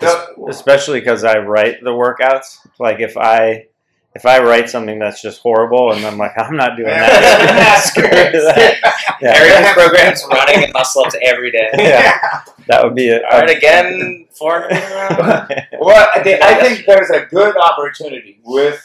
Es- 0.00 0.10
So- 0.10 0.46
especially 0.48 1.00
because 1.00 1.22
I 1.24 1.36
write 1.38 1.84
the 1.84 1.90
workouts. 1.90 2.58
Like 2.78 3.00
if 3.00 3.16
I 3.18 3.66
if 4.14 4.26
I 4.26 4.40
write 4.42 4.68
something 4.68 4.98
that's 4.98 5.22
just 5.22 5.40
horrible 5.40 5.92
and 5.92 6.04
I'm 6.04 6.16
like 6.18 6.32
I'm 6.38 6.56
not 6.56 6.76
doing 6.76 6.88
that, 6.88 7.82
screw 7.84 8.02
that. 8.08 8.94
Yeah, 9.20 9.32
Every 9.36 9.72
program's 9.82 10.24
running 10.30 10.64
and 10.64 10.72
muscle 10.72 11.02
ups 11.04 11.16
every 11.22 11.50
day. 11.50 11.70
Yeah. 11.78 12.42
that 12.68 12.84
would 12.84 12.94
be 12.94 13.08
it. 13.08 13.22
All 13.30 13.40
right, 13.40 13.50
again, 13.56 14.26
four 14.38 14.62
hundred 14.62 14.80
round. 14.94 15.66
Well, 15.80 16.08
I 16.14 16.22
thi- 16.22 16.40
I 16.40 16.54
think 16.62 16.86
there's 16.86 17.10
a 17.10 17.26
good 17.26 17.56
opportunity 17.56 18.40
with, 18.44 18.80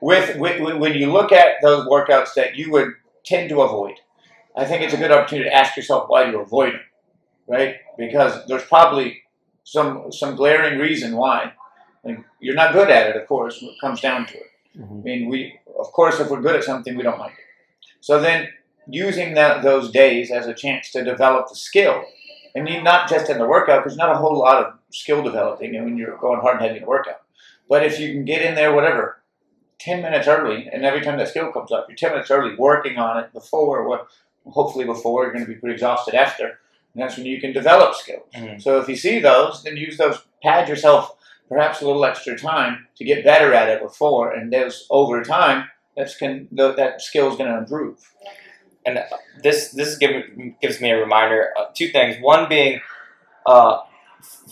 with 0.00 0.36
with 0.36 0.60
when- 0.60 0.78
when 0.80 0.94
you 0.94 1.12
look 1.12 1.32
at 1.32 1.56
those 1.62 1.86
workouts 1.86 2.34
that 2.34 2.56
you 2.56 2.70
would 2.72 2.88
tend 3.24 3.48
to 3.50 3.62
avoid. 3.62 3.94
I 4.56 4.64
think 4.64 4.82
it's 4.82 4.94
a 4.94 4.96
good 4.96 5.12
opportunity 5.12 5.48
to 5.48 5.54
ask 5.54 5.76
yourself 5.76 6.08
why 6.08 6.28
you 6.30 6.40
avoid 6.40 6.72
them, 6.74 6.80
right? 7.46 7.76
Because 7.96 8.44
there's 8.46 8.64
probably 8.64 9.22
some 9.64 10.10
some 10.12 10.34
glaring 10.36 10.78
reason 10.78 11.16
why. 11.16 11.52
Like, 12.04 12.18
you're 12.40 12.54
not 12.56 12.72
good 12.72 12.90
at 12.90 13.08
it, 13.10 13.16
of 13.16 13.26
course. 13.28 13.60
When 13.62 13.70
it 13.70 13.76
comes 13.80 14.00
down 14.00 14.26
to 14.26 14.34
it. 14.34 14.46
I 14.76 14.82
Mhm. 14.82 15.04
mean, 15.04 15.28
we 15.28 15.58
of 15.78 15.92
course, 15.92 16.18
if 16.20 16.28
we're 16.30 16.40
good 16.40 16.56
at 16.56 16.64
something, 16.64 16.96
we 16.96 17.02
don't 17.02 17.18
like 17.18 17.32
it. 17.32 17.46
So 18.00 18.18
then, 18.20 18.48
using 18.86 19.34
that 19.34 19.62
those 19.62 19.90
days 19.90 20.30
as 20.30 20.46
a 20.46 20.54
chance 20.54 20.90
to 20.92 21.04
develop 21.04 21.48
the 21.48 21.56
skill, 21.56 22.04
and 22.54 22.68
you 22.68 22.82
not 22.82 23.08
just 23.08 23.30
in 23.30 23.38
the 23.38 23.46
workout, 23.46 23.84
because 23.84 23.96
not 23.96 24.10
a 24.14 24.18
whole 24.18 24.38
lot 24.38 24.64
of 24.64 24.74
skill 24.90 25.22
developing 25.22 25.72
when 25.84 25.96
you're 25.96 26.16
going 26.18 26.40
hard 26.40 26.56
and 26.56 26.66
heavy 26.66 26.78
in 26.78 26.84
a 26.84 26.86
workout. 26.86 27.20
But 27.68 27.84
if 27.84 28.00
you 28.00 28.12
can 28.12 28.24
get 28.24 28.42
in 28.42 28.54
there, 28.54 28.74
whatever, 28.74 29.22
ten 29.78 30.02
minutes 30.02 30.26
early, 30.26 30.68
and 30.72 30.84
every 30.84 31.00
time 31.00 31.18
that 31.18 31.28
skill 31.28 31.52
comes 31.52 31.70
up, 31.72 31.86
you're 31.88 31.96
ten 31.96 32.10
minutes 32.10 32.30
early 32.30 32.56
working 32.56 32.98
on 32.98 33.22
it 33.22 33.32
before, 33.32 33.86
what 33.88 34.08
hopefully 34.46 34.84
before 34.84 35.22
you're 35.24 35.32
going 35.32 35.44
to 35.44 35.50
be 35.52 35.58
pretty 35.58 35.74
exhausted 35.74 36.14
after. 36.14 36.58
And 36.92 37.00
that's 37.02 37.16
when 37.16 37.26
you 37.26 37.40
can 37.40 37.52
develop 37.52 37.94
skills. 37.94 38.26
Mhm. 38.34 38.60
So 38.60 38.80
if 38.80 38.88
you 38.88 38.96
see 38.96 39.20
those, 39.20 39.62
then 39.62 39.76
use 39.76 39.96
those. 39.96 40.22
Pad 40.42 40.68
yourself 40.68 41.16
perhaps 41.48 41.82
a 41.82 41.86
little 41.86 42.04
extra 42.04 42.36
time 42.36 42.86
to 42.96 43.04
get 43.04 43.24
better 43.24 43.52
at 43.54 43.68
it 43.68 43.80
before, 43.82 44.32
and 44.32 44.52
those 44.52 44.86
over 44.90 45.22
time, 45.22 45.68
that's 45.96 46.16
can 46.16 46.48
th- 46.56 46.76
that 46.76 47.00
skill 47.00 47.28
is 47.30 47.36
going 47.36 47.50
to 47.50 47.58
improve. 47.58 47.98
This 49.42 49.70
this 49.70 49.96
give, 49.98 50.24
gives 50.60 50.80
me 50.80 50.90
a 50.90 50.98
reminder 50.98 51.48
of 51.58 51.74
two 51.74 51.88
things. 51.88 52.16
One 52.20 52.48
being, 52.48 52.80
uh, 53.46 53.78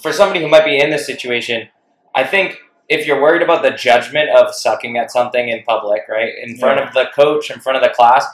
for 0.02 0.12
somebody 0.12 0.40
who 0.40 0.48
might 0.48 0.64
be 0.64 0.78
in 0.78 0.90
this 0.90 1.06
situation, 1.06 1.68
I 2.14 2.24
think 2.24 2.58
if 2.88 3.06
you're 3.06 3.20
worried 3.20 3.42
about 3.42 3.62
the 3.62 3.70
judgment 3.70 4.30
of 4.30 4.54
sucking 4.54 4.96
at 4.96 5.10
something 5.10 5.48
in 5.48 5.62
public, 5.64 6.02
right, 6.08 6.32
in 6.42 6.56
front 6.56 6.80
of 6.80 6.94
the 6.94 7.06
coach, 7.14 7.50
in 7.50 7.60
front 7.60 7.76
of 7.76 7.82
the 7.82 7.94
class, 7.94 8.26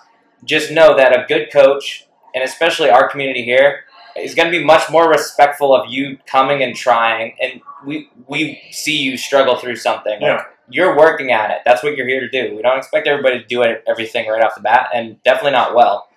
just 0.45 0.71
know 0.71 0.97
that 0.97 1.13
a 1.13 1.25
good 1.27 1.53
coach, 1.53 2.07
and 2.35 2.45
especially 2.45 2.91
our 2.91 3.09
community 3.09 3.45
here, 3.45 3.85
is 4.17 4.35
going 4.35 4.51
to 4.51 4.57
be 4.57 4.65
much 4.65 4.91
more 4.91 5.09
respectful 5.11 5.75
of 5.75 5.91
you 5.91 6.19
coming 6.27 6.63
and 6.63 6.77
trying. 6.77 7.35
And 7.41 7.61
we 7.85 8.11
we 8.27 8.61
see 8.71 8.97
you 8.97 9.17
struggle 9.17 9.57
through 9.57 9.77
something. 9.77 10.21
Yeah. 10.21 10.37
Like, 10.37 10.47
you're 10.71 10.97
working 10.97 11.31
at 11.33 11.51
it. 11.51 11.59
That's 11.65 11.83
what 11.83 11.97
you're 11.97 12.07
here 12.07 12.21
to 12.21 12.29
do. 12.29 12.57
We 12.57 12.63
don't 12.63 12.79
expect 12.79 13.07
everybody 13.07 13.41
to 13.41 13.47
do 13.47 13.63
it, 13.63 13.85
everything 13.87 14.29
right 14.29 14.43
off 14.43 14.55
the 14.55 14.63
bat, 14.63 14.89
and 14.95 15.23
definitely 15.23 15.53
not 15.53 15.75
well. 15.75 16.09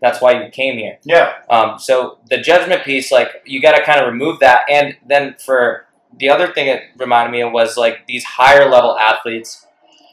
That's 0.00 0.20
why 0.20 0.42
you 0.42 0.50
came 0.50 0.78
here. 0.78 0.98
Yeah. 1.04 1.34
Um, 1.48 1.78
so 1.78 2.18
the 2.28 2.38
judgment 2.38 2.84
piece, 2.84 3.10
like 3.10 3.42
you 3.46 3.60
got 3.60 3.76
to 3.76 3.82
kind 3.82 4.00
of 4.00 4.06
remove 4.06 4.40
that, 4.40 4.64
and 4.70 4.96
then 5.06 5.36
for 5.44 5.86
the 6.18 6.28
other 6.28 6.52
thing 6.52 6.68
it 6.68 6.82
reminded 6.96 7.32
me 7.32 7.42
of 7.42 7.52
was 7.52 7.76
like 7.76 8.06
these 8.06 8.24
higher 8.24 8.68
level 8.68 8.96
athletes. 8.98 9.66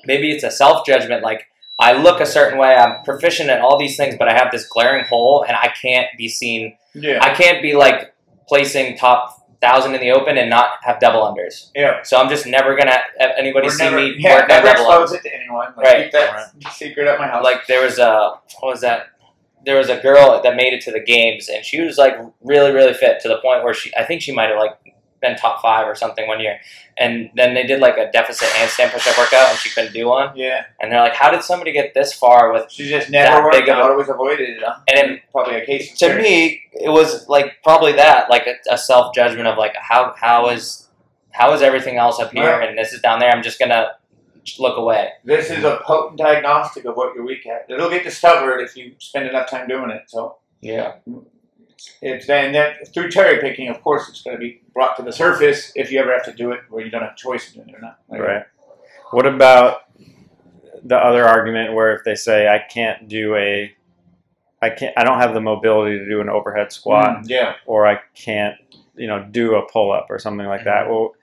Maybe 0.05 0.31
it's 0.31 0.43
a 0.43 0.51
self 0.51 0.85
judgment, 0.85 1.23
like 1.23 1.47
I 1.79 1.93
look 1.93 2.21
a 2.21 2.25
certain 2.25 2.57
way, 2.57 2.75
I'm 2.75 3.03
proficient 3.03 3.49
at 3.49 3.61
all 3.61 3.77
these 3.77 3.97
things, 3.97 4.15
but 4.17 4.27
I 4.29 4.33
have 4.33 4.51
this 4.51 4.67
glaring 4.67 5.05
hole, 5.05 5.43
and 5.47 5.55
I 5.55 5.73
can't 5.81 6.07
be 6.17 6.29
seen. 6.29 6.77
Yeah. 6.93 7.19
I 7.21 7.33
can't 7.33 7.61
be 7.61 7.73
like 7.75 8.13
placing 8.47 8.97
top 8.97 9.42
thousand 9.65 9.95
in 9.95 10.01
the 10.01 10.11
open 10.11 10.37
and 10.37 10.49
not 10.49 10.67
have 10.87 10.99
double 10.99 11.21
unders. 11.29 11.71
yeah. 11.75 12.03
So 12.03 12.17
I'm 12.19 12.29
just 12.29 12.45
never 12.45 12.75
gonna 12.75 12.99
have 13.19 13.31
anybody 13.37 13.67
We're 13.67 13.73
see 13.79 13.83
never, 13.85 13.95
me 13.97 14.15
yeah, 14.17 14.35
work 14.39 14.47
never 14.49 14.67
double 14.67 14.85
unders. 14.91 15.01
expose 15.03 15.13
it 15.13 15.23
to 15.23 15.31
anyone. 15.39 15.69
Like, 15.77 15.85
Right. 15.85 16.03
Keep 16.03 16.11
that 16.13 16.73
secret 16.81 17.07
at 17.07 17.17
my 17.19 17.27
house. 17.27 17.43
like 17.43 17.65
there 17.67 17.83
was 17.83 17.97
a 17.99 18.33
what 18.59 18.69
was 18.73 18.81
that 18.81 19.07
there 19.65 19.77
was 19.77 19.89
a 19.89 19.97
girl 20.07 20.41
that 20.43 20.55
made 20.57 20.73
it 20.73 20.81
to 20.81 20.91
the 20.91 20.99
games 20.99 21.47
and 21.47 21.63
she 21.63 21.79
was 21.81 21.97
like 21.97 22.15
really 22.41 22.71
really 22.71 22.93
fit 22.93 23.21
to 23.21 23.29
the 23.29 23.37
point 23.37 23.63
where 23.63 23.73
she 23.73 23.89
i 23.95 24.03
think 24.03 24.21
she 24.21 24.33
might 24.39 24.49
have 24.49 24.59
like 24.59 24.75
been 25.23 25.35
top 25.35 25.61
five 25.61 25.87
or 25.87 25.95
something 25.95 26.27
one 26.27 26.39
year 26.39 26.59
and 26.97 27.31
then 27.35 27.55
they 27.55 27.63
did 27.65 27.79
like 27.79 27.97
a 27.97 28.11
deficit 28.11 28.47
handstand 28.49 28.91
push-up 28.91 29.17
workout 29.17 29.49
and 29.49 29.57
she 29.57 29.69
couldn't 29.71 29.93
do 29.93 30.07
one 30.07 30.29
yeah. 30.35 30.65
and 30.79 30.91
they're 30.91 31.01
like 31.01 31.15
how 31.15 31.31
did 31.31 31.41
somebody 31.41 31.71
get 31.71 31.93
this 31.95 32.13
far 32.13 32.53
with 32.53 32.69
She 32.71 32.87
just 32.87 33.09
never 33.09 33.43
worked 33.43 33.67
out. 33.69 33.89
Always 33.89 34.09
avoided 34.09 34.49
it. 34.49 34.63
Huh? 34.63 34.75
And 34.89 35.11
it- 35.13 35.21
probably 35.31 35.55
a 35.55 35.65
case. 35.65 35.97
to 35.97 36.15
me 36.15 36.61
it 36.73 36.89
was 36.89 37.27
like 37.27 37.47
probably 37.63 37.93
that 37.93 38.29
like 38.29 38.45
a, 38.45 38.55
a 38.71 38.77
self-judgment 38.77 39.47
of 39.47 39.57
like 39.57 39.73
how 39.79 40.13
how 40.15 40.49
is 40.49 40.89
how 41.31 41.51
is 41.53 41.61
everything 41.63 41.97
else 41.97 42.19
up 42.19 42.31
here 42.31 42.43
Right. 42.59 42.69
and 42.69 42.77
this 42.77 42.93
is 42.93 43.01
down 43.01 43.19
there 43.19 43.31
i'm 43.31 43.41
just 43.41 43.57
gonna 43.57 43.93
look 44.59 44.77
away 44.77 45.09
this 45.23 45.49
is 45.49 45.63
a 45.63 45.81
potent 45.85 46.19
diagnostic 46.19 46.83
of 46.85 46.95
what 46.95 47.15
you're 47.15 47.25
weak 47.25 47.47
at. 47.47 47.65
It'll 47.69 47.89
get 47.89 48.03
discovered 48.03 48.59
if 48.59 48.75
you 48.75 48.93
spend 48.99 49.27
enough 49.29 49.49
time 49.49 49.67
doing 49.69 49.89
it. 49.89 50.03
So 50.07 50.37
yeah 50.61 50.95
it's 52.01 52.27
then 52.27 52.51
then 52.53 52.75
through 52.93 53.09
cherry 53.09 53.39
picking, 53.39 53.69
of 53.69 53.81
course, 53.81 54.07
it's 54.09 54.21
going 54.21 54.35
to 54.35 54.39
be 54.39 54.61
brought 54.73 54.95
to 54.97 55.03
the 55.03 55.11
surface 55.11 55.71
if 55.75 55.91
you 55.91 55.99
ever 55.99 56.11
have 56.13 56.25
to 56.25 56.33
do 56.33 56.51
it 56.51 56.61
where 56.69 56.83
you 56.83 56.89
don't 56.91 57.01
have 57.03 57.13
a 57.13 57.15
choice 57.15 57.47
in 57.53 57.61
doing 57.63 57.69
it 57.69 57.75
or 57.77 57.81
not. 57.81 57.99
Like, 58.09 58.21
Right. 58.21 58.43
What 59.11 59.25
about 59.25 59.83
the 60.83 60.97
other 60.97 61.25
argument 61.25 61.73
where 61.73 61.95
if 61.95 62.03
they 62.03 62.15
say 62.15 62.47
I 62.47 62.59
can't 62.59 63.07
do 63.07 63.35
a 63.35 63.71
I 64.61 64.69
can't 64.69 64.93
I 64.97 65.03
don't 65.03 65.19
have 65.19 65.33
the 65.33 65.41
mobility 65.41 65.97
to 65.99 66.05
do 66.05 66.19
an 66.21 66.29
overhead 66.29 66.71
squat 66.71 67.23
Mm, 67.23 67.29
yeah. 67.29 67.55
or 67.65 67.85
I 67.87 67.99
can't, 68.15 68.55
you 68.95 69.07
know, 69.07 69.23
do 69.29 69.55
a 69.55 69.61
pull 69.71 69.91
up 69.91 70.07
or 70.09 70.19
something 70.19 70.47
like 70.47 70.63
that. 70.65 70.89
Well, 70.89 71.13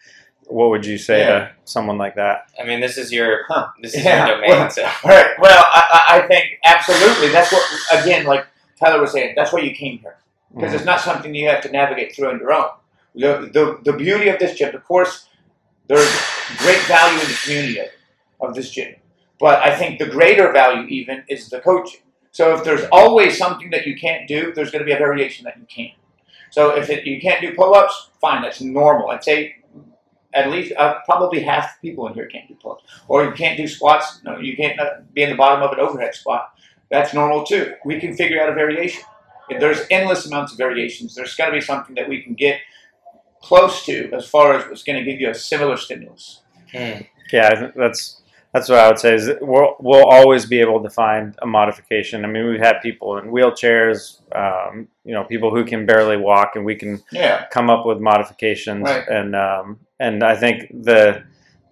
what 0.46 0.70
would 0.70 0.84
you 0.86 0.98
say 0.98 1.20
Yeah. 1.20 1.26
to 1.26 1.50
someone 1.64 1.96
like 1.98 2.16
that? 2.16 2.50
i 2.60 2.64
mean 2.64 2.80
this 2.80 2.96
is 2.98 3.12
your 3.12 3.44
Huh. 3.48 3.68
this 3.82 3.94
is 3.94 4.04
Yeah. 4.04 4.26
your 4.26 4.36
domain 4.36 4.50
Well, 4.50 4.70
so 4.70 4.82
All 4.84 4.90
right. 5.04 5.30
Well, 5.38 5.64
I, 5.72 5.82
I 6.08 6.18
I 6.22 6.26
think 6.26 6.58
absolutely. 6.64 7.28
That's 7.28 7.52
what 7.52 7.62
again, 8.02 8.26
like 8.26 8.46
Tyler 8.78 9.00
was 9.00 9.12
saying. 9.12 9.34
That's 9.36 9.52
why 9.52 9.60
you 9.60 9.74
came 9.74 9.98
here 9.98 10.16
because 10.54 10.74
it's 10.74 10.84
not 10.84 11.00
something 11.00 11.34
you 11.34 11.48
have 11.48 11.62
to 11.62 11.70
navigate 11.70 12.14
through 12.14 12.30
on 12.30 12.38
your 12.38 12.52
own. 12.52 12.70
The, 13.14 13.50
the, 13.52 13.80
the 13.84 13.96
beauty 13.96 14.28
of 14.28 14.38
this 14.38 14.56
gym, 14.56 14.74
of 14.74 14.84
course, 14.84 15.28
there's 15.88 16.10
great 16.58 16.82
value 16.82 17.20
in 17.20 17.28
the 17.28 17.38
community 17.42 17.78
of, 17.78 17.86
of 18.40 18.54
this 18.54 18.70
gym. 18.70 18.94
But 19.38 19.60
I 19.60 19.76
think 19.76 19.98
the 19.98 20.06
greater 20.06 20.52
value 20.52 20.86
even 20.88 21.24
is 21.28 21.48
the 21.48 21.60
coaching. 21.60 22.00
So 22.30 22.54
if 22.54 22.62
there's 22.62 22.84
always 22.92 23.36
something 23.36 23.70
that 23.70 23.86
you 23.86 23.96
can't 23.96 24.28
do, 24.28 24.52
there's 24.54 24.70
going 24.70 24.80
to 24.80 24.86
be 24.86 24.92
a 24.92 24.98
variation 24.98 25.44
that 25.44 25.56
you 25.56 25.66
can. 25.66 25.92
So 26.50 26.76
if 26.76 26.90
it, 26.90 27.06
you 27.06 27.20
can't 27.20 27.40
do 27.40 27.54
pull-ups, 27.54 28.10
fine, 28.20 28.42
that's 28.42 28.60
normal. 28.60 29.10
I'd 29.10 29.24
say 29.24 29.56
at 30.32 30.50
least 30.50 30.72
uh, 30.76 31.00
probably 31.04 31.40
half 31.40 31.80
the 31.80 31.88
people 31.88 32.06
in 32.06 32.14
here 32.14 32.26
can't 32.26 32.46
do 32.46 32.54
pull-ups. 32.54 32.84
Or 33.08 33.24
you 33.24 33.32
can't 33.32 33.56
do 33.56 33.66
squats. 33.66 34.20
No, 34.24 34.38
you 34.38 34.56
can't 34.56 34.78
uh, 34.78 35.00
be 35.12 35.22
in 35.22 35.30
the 35.30 35.36
bottom 35.36 35.62
of 35.62 35.72
an 35.72 35.80
overhead 35.80 36.14
squat. 36.14 36.52
That's 36.90 37.14
normal 37.14 37.44
too. 37.44 37.74
We 37.84 37.98
can 37.98 38.14
figure 38.14 38.40
out 38.40 38.48
a 38.48 38.54
variation. 38.54 39.02
There's 39.58 39.80
endless 39.90 40.26
amounts 40.26 40.52
of 40.52 40.58
variations. 40.58 41.14
There's 41.14 41.34
got 41.34 41.46
to 41.46 41.52
be 41.52 41.60
something 41.60 41.94
that 41.96 42.08
we 42.08 42.22
can 42.22 42.34
get 42.34 42.60
close 43.42 43.84
to 43.86 44.10
as 44.12 44.28
far 44.28 44.54
as 44.56 44.66
what's 44.68 44.82
going 44.82 45.02
to 45.02 45.10
give 45.10 45.20
you 45.20 45.30
a 45.30 45.34
similar 45.34 45.76
stimulus. 45.76 46.42
Hmm. 46.72 47.00
Yeah, 47.32 47.48
I 47.48 47.56
think 47.56 47.74
that's 47.74 48.22
that's 48.52 48.68
what 48.68 48.78
I 48.78 48.88
would 48.88 48.98
say. 48.98 49.14
Is 49.14 49.26
that 49.26 49.38
we'll 49.40 49.76
we'll 49.80 50.06
always 50.06 50.44
be 50.46 50.60
able 50.60 50.82
to 50.82 50.90
find 50.90 51.34
a 51.40 51.46
modification. 51.46 52.24
I 52.24 52.28
mean, 52.28 52.48
we've 52.48 52.60
had 52.60 52.80
people 52.82 53.16
in 53.18 53.26
wheelchairs, 53.26 54.20
um, 54.34 54.88
you 55.04 55.14
know, 55.14 55.24
people 55.24 55.50
who 55.54 55.64
can 55.64 55.86
barely 55.86 56.16
walk, 56.16 56.52
and 56.56 56.64
we 56.64 56.74
can 56.74 57.00
Yeah. 57.12 57.46
come 57.52 57.70
up 57.70 57.86
with 57.86 57.98
modifications. 58.00 58.82
Right. 58.82 59.06
And 59.08 59.36
um, 59.36 59.78
and 60.00 60.22
I 60.24 60.36
think 60.36 60.68
the 60.82 61.22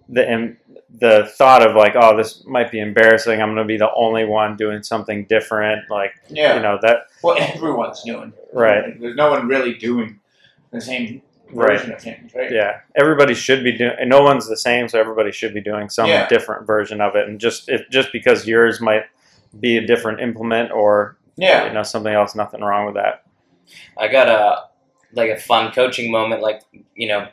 the 0.07 0.47
the 0.97 1.31
thought 1.37 1.65
of 1.65 1.75
like, 1.75 1.93
oh, 1.95 2.17
this 2.17 2.43
might 2.45 2.71
be 2.71 2.79
embarrassing. 2.79 3.41
I'm 3.41 3.49
going 3.53 3.65
to 3.67 3.71
be 3.71 3.77
the 3.77 3.91
only 3.95 4.25
one 4.25 4.55
doing 4.57 4.81
something 4.83 5.25
different. 5.25 5.89
Like, 5.89 6.13
Yeah. 6.29 6.55
you 6.55 6.61
know, 6.61 6.79
that 6.81 7.01
Well, 7.23 7.37
everyone's 7.39 8.03
doing. 8.03 8.33
Right. 8.53 8.99
There's 8.99 9.15
no 9.15 9.29
one 9.29 9.47
really 9.47 9.75
doing 9.75 10.19
the 10.71 10.81
same 10.81 11.21
Right. 11.51 11.71
version 11.79 11.91
of 11.93 11.99
things, 12.01 12.31
right? 12.35 12.51
yeah, 12.51 12.81
everybody 12.95 13.33
should 13.33 13.63
be 13.63 13.71
doing. 13.75 13.93
No 14.07 14.21
one's 14.21 14.47
the 14.47 14.55
same, 14.57 14.87
so 14.87 14.99
everybody 14.99 15.31
should 15.31 15.51
be 15.53 15.61
doing 15.61 15.89
some 15.89 16.07
Yeah. 16.07 16.27
different 16.27 16.67
version 16.67 17.01
of 17.01 17.15
it. 17.15 17.27
And 17.27 17.39
just 17.39 17.69
if 17.69 17.89
just 17.89 18.11
because 18.11 18.47
yours 18.47 18.79
might 18.79 19.05
be 19.59 19.77
a 19.77 19.81
different 19.85 20.19
implement 20.21 20.71
or 20.71 21.17
Yeah. 21.37 21.65
you 21.67 21.73
know 21.73 21.81
something 21.81 22.13
else, 22.13 22.35
nothing 22.35 22.61
wrong 22.61 22.85
with 22.85 22.93
that. 22.95 23.23
I 23.97 24.07
got 24.09 24.29
a 24.29 24.63
like 25.13 25.31
a 25.31 25.37
fun 25.37 25.71
coaching 25.71 26.11
moment, 26.11 26.43
like 26.43 26.61
you 26.95 27.07
know, 27.07 27.27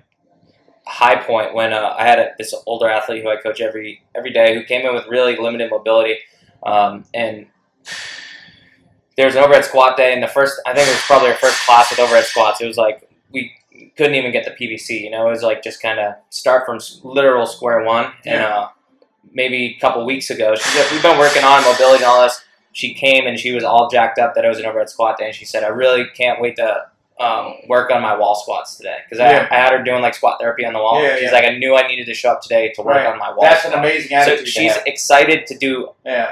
high 0.87 1.16
point 1.16 1.55
when 1.55 1.72
uh, 1.72 1.94
I 1.99 2.07
had 2.07 2.18
a, 2.18 2.29
this 2.38 2.55
older 2.66 2.88
athlete 2.88 3.22
who 3.22 3.29
I 3.29 3.37
coach 3.37 3.61
every 3.61 4.03
every 4.14 4.33
day 4.33 4.55
who 4.55 4.64
came 4.64 4.87
in 4.87 4.94
with 4.94 5.07
really 5.09 5.37
limited 5.37 5.70
mobility, 5.70 6.18
um, 6.64 7.05
and 7.12 7.46
there 9.16 9.27
was 9.27 9.35
an 9.35 9.42
overhead 9.42 9.64
squat 9.64 9.96
day, 9.96 10.12
and 10.12 10.22
the 10.22 10.29
first 10.29 10.61
I 10.66 10.75
think 10.75 10.88
it 10.88 10.92
was 10.92 11.03
probably 11.03 11.31
our 11.31 11.37
first 11.37 11.64
class 11.66 11.90
with 11.90 11.99
overhead 11.99 12.25
squats. 12.25 12.61
It 12.61 12.66
was 12.66 12.77
like 12.77 13.09
we 13.33 13.53
couldn't 13.96 14.14
even 14.14 14.33
get 14.33 14.44
the 14.44 14.53
PVC, 14.53 15.03
you 15.03 15.11
know, 15.11 15.27
it 15.27 15.31
was 15.31 15.42
like 15.42 15.62
just 15.62 15.83
kind 15.83 15.99
of 15.99 16.14
start 16.31 16.64
from 16.66 16.79
literal 17.03 17.46
square 17.46 17.85
one, 17.85 18.12
and 18.25 18.42
uh, 18.42 18.68
maybe 19.33 19.77
a 19.77 19.81
couple 19.81 20.05
weeks 20.07 20.31
ago, 20.31 20.55
she's 20.55 20.90
we've 20.92 21.03
been 21.03 21.18
working 21.18 21.44
on 21.44 21.62
mobility 21.64 22.05
and 22.05 22.11
all 22.11 22.22
this. 22.22 22.40
She 22.72 22.92
came 22.92 23.27
and 23.27 23.38
she 23.38 23.53
was 23.53 23.64
all 23.64 23.88
jacked 23.88 24.18
up 24.18 24.35
that 24.35 24.44
it 24.44 24.49
was 24.49 24.59
an 24.59 24.66
overhead 24.66 24.90
squat 24.90 25.18
day, 25.18 25.27
and 25.27 25.35
she 25.35 25.44
said, 25.44 25.64
"I 25.64 25.68
really 25.68 26.05
can't 26.14 26.40
wait 26.40 26.57
to 26.57 26.83
um, 27.19 27.55
work 27.69 27.91
on 27.91 28.03
my 28.03 28.15
wall 28.17 28.35
squats 28.35 28.77
today 28.77 28.99
because 29.05 29.19
Yeah. 29.19 29.49
I, 29.51 29.55
I 29.55 29.59
had 29.59 29.73
her 29.73 29.83
doing 29.83 30.03
like 30.03 30.15
squat 30.15 30.39
therapy 30.39 30.65
on 30.67 30.75
the 30.75 30.79
wall. 30.79 31.03
Yeah, 31.03 31.15
She's 31.17 31.25
yeah. 31.25 31.31
like, 31.33 31.45
I 31.47 31.57
knew 31.57 31.75
I 31.75 31.87
needed 31.89 32.05
to 32.07 32.15
show 32.15 32.31
up 32.33 32.43
today 32.43 32.73
to 32.75 32.83
work 32.83 32.97
Right. 32.97 33.07
on 33.07 33.19
my 33.19 33.31
wall. 33.31 33.41
That's 33.43 33.65
an 33.65 33.71
squat." 33.71 33.85
amazing 33.85 34.09
So 34.11 34.17
attitude. 34.17 34.45
to 34.45 34.51
she's 34.51 34.77
excited 34.87 35.47
to 35.47 35.57
do 35.57 35.89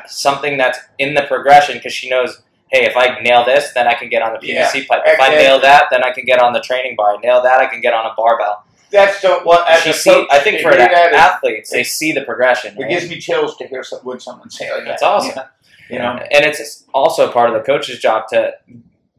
something 0.07 0.59
that's 0.59 0.79
in 0.99 1.15
the 1.15 1.23
progression 1.23 1.77
because 1.79 1.93
she 1.95 2.11
knows, 2.11 2.43
hey, 2.71 2.85
if 2.85 2.97
I 2.97 3.19
nail 3.21 3.45
this, 3.45 3.73
then 3.73 3.87
I 3.87 3.95
can 3.95 4.09
get 4.11 4.21
on 4.23 4.33
the 4.35 4.39
PVC 4.47 4.87
pipe. 4.87 5.03
If 5.07 5.21
I 5.21 5.31
nail 5.31 5.61
that, 5.61 5.85
then 5.91 6.03
I 6.05 6.11
can 6.13 6.25
get 6.25 6.39
on 6.41 6.53
the 6.53 6.61
training 6.61 6.97
bar. 6.97 7.19
Nail 7.21 7.43
that, 7.43 7.61
I 7.61 7.67
can 7.67 7.81
get 7.81 7.95
on 7.95 8.05
a 8.07 8.13
barbell. 8.17 8.65
That's 8.91 9.21
so 9.21 9.41
what 9.43 9.69
as 9.69 9.81
She 9.83 9.93
see, 9.93 10.11
coach, 10.11 10.29
I 10.31 10.39
think 10.39 10.61
for 10.61 10.69
hear 10.71 10.79
the 10.79 10.85
that 10.93 11.13
is- 11.13 11.19
athletes, 11.19 11.71
they 11.71 11.83
see 11.83 12.13
the 12.13 12.23
progression. 12.23 12.77
it 12.79 12.83
right? 12.83 12.91
gives 12.91 13.09
me 13.09 13.19
chills 13.19 13.57
to 13.57 13.67
hear 13.67 13.83
some, 13.83 14.01
when 14.01 14.21
someone 14.21 14.51
say 14.51 14.71
like 14.73 14.85
That's 14.85 15.01
that. 15.03 15.09
awesome. 15.09 15.33
Yeah. 15.35 15.47
You 15.91 15.99
know. 15.99 16.25
and 16.31 16.45
it's 16.45 16.85
also 16.95 17.31
part 17.33 17.49
of 17.51 17.55
the 17.55 17.61
coach's 17.63 17.99
job 17.99 18.29
to 18.29 18.53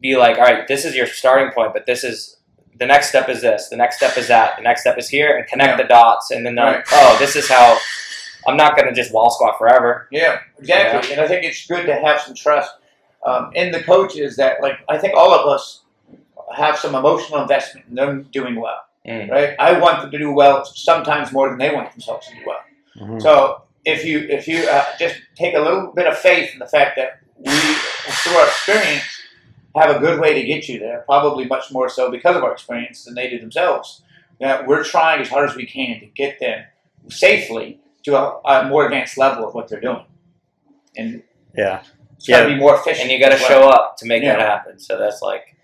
be 0.02 0.16
like, 0.18 0.38
all 0.38 0.44
right, 0.44 0.68
this 0.68 0.86
is 0.86 0.96
your 0.96 1.08
starting 1.08 1.52
point, 1.54 1.74
but 1.74 1.86
this 1.86 2.04
is 2.04 2.38
the 2.78 2.86
next 2.86 3.08
step 3.10 3.30
is 3.30 3.42
this, 3.42 3.70
the 3.70 3.78
next 3.78 3.98
step 3.98 4.18
is 4.18 4.28
that, 4.28 4.58
the 4.58 4.62
next 4.64 4.82
step 4.82 4.98
is 4.98 5.08
here, 5.08 5.38
and 5.38 5.48
connect 5.48 5.72
Yeah. 5.78 5.84
the 5.84 5.88
dots, 5.88 6.32
and 6.32 6.46
then 6.46 6.56
Right. 6.58 6.76
like, 6.78 6.86
oh, 6.92 7.16
this 7.20 7.36
is 7.36 7.50
how. 7.50 7.78
I'm 8.48 8.58
not 8.58 8.76
going 8.78 8.88
to 8.88 8.94
just 8.94 9.12
wall 9.12 9.32
squat 9.32 9.58
forever. 9.58 10.08
Yeah, 10.12 10.38
exactly. 10.60 11.12
And 11.14 11.20
I 11.20 11.28
think 11.28 11.44
it's 11.44 11.66
good 11.66 11.88
to 11.88 11.96
have 11.96 12.22
some 12.22 12.36
trust 12.36 12.72
um, 13.26 13.50
in 13.56 13.72
the 13.72 13.82
coaches 13.82 14.36
that, 14.36 14.62
like, 14.62 14.76
I 14.88 15.00
think 15.00 15.16
all 15.16 15.34
of 15.34 15.48
us 15.48 15.82
have 16.56 16.78
some 16.78 16.94
emotional 16.94 17.42
investment 17.42 17.88
in 17.90 17.96
them 17.96 18.28
doing 18.32 18.56
well, 18.62 18.82
Mm. 19.08 19.32
right? 19.32 19.56
I 19.58 19.80
want 19.80 20.02
them 20.04 20.12
to 20.12 20.18
do 20.20 20.32
well 20.32 20.64
sometimes 20.64 21.32
more 21.32 21.50
than 21.50 21.58
they 21.58 21.74
want 21.74 21.92
themselves 21.92 22.28
to 22.28 22.36
do 22.36 22.42
well. 22.46 22.60
Mhm. 23.00 23.20
So 23.22 23.64
if 23.84 24.06
you 24.06 24.28
if 24.30 24.48
you 24.48 24.68
uh, 24.70 24.86
just 25.00 25.16
take 25.36 25.56
a 25.56 25.60
little 25.60 25.92
bit 25.96 26.06
of 26.06 26.16
faith 26.16 26.52
in 26.54 26.60
the 26.60 26.68
fact 26.68 26.98
that 26.98 27.18
we, 27.38 27.52
through 27.52 28.36
our 28.38 28.46
experience, 28.48 29.04
have 29.76 29.96
a 29.96 30.00
good 30.00 30.20
way 30.20 30.34
to 30.34 30.44
get 30.46 30.68
you 30.70 30.80
there, 30.80 31.04
probably 31.06 31.46
much 31.46 31.72
more 31.72 31.90
so 31.90 32.10
because 32.12 32.36
of 32.36 32.44
our 32.44 32.54
experience 32.54 33.04
than 33.06 33.14
they 33.16 33.30
do 33.30 33.40
themselves. 33.40 34.02
That 34.40 34.68
we're 34.68 34.84
trying 34.84 35.22
as 35.22 35.30
hard 35.30 35.50
as 35.50 35.56
we 35.56 35.66
can 35.66 36.00
to 36.02 36.06
get 36.08 36.40
them 36.40 36.66
safely 37.10 37.80
to 38.04 38.18
a, 38.18 38.40
a 38.46 38.68
more 38.68 38.86
advanced 38.86 39.18
level 39.18 39.48
of 39.48 39.54
what 39.54 39.68
they're 39.70 39.80
doing, 39.80 40.04
and 40.98 41.24
Yeah, 41.58 41.84
it's 42.18 42.28
got 42.28 42.42
to 42.44 42.50
Yeah. 42.50 42.54
be 42.56 42.60
more 42.60 42.76
efficient. 42.76 43.04
And 43.04 43.12
you 43.12 43.20
got 43.20 43.30
to 43.30 43.36
as 43.36 43.42
well. 43.42 43.50
show 43.50 43.70
up 43.70 43.98
to 43.98 44.06
make 44.06 44.24
that 44.24 44.40
happen. 44.40 44.78
So 44.80 44.98
that's 44.98 45.22
like, 45.22 45.56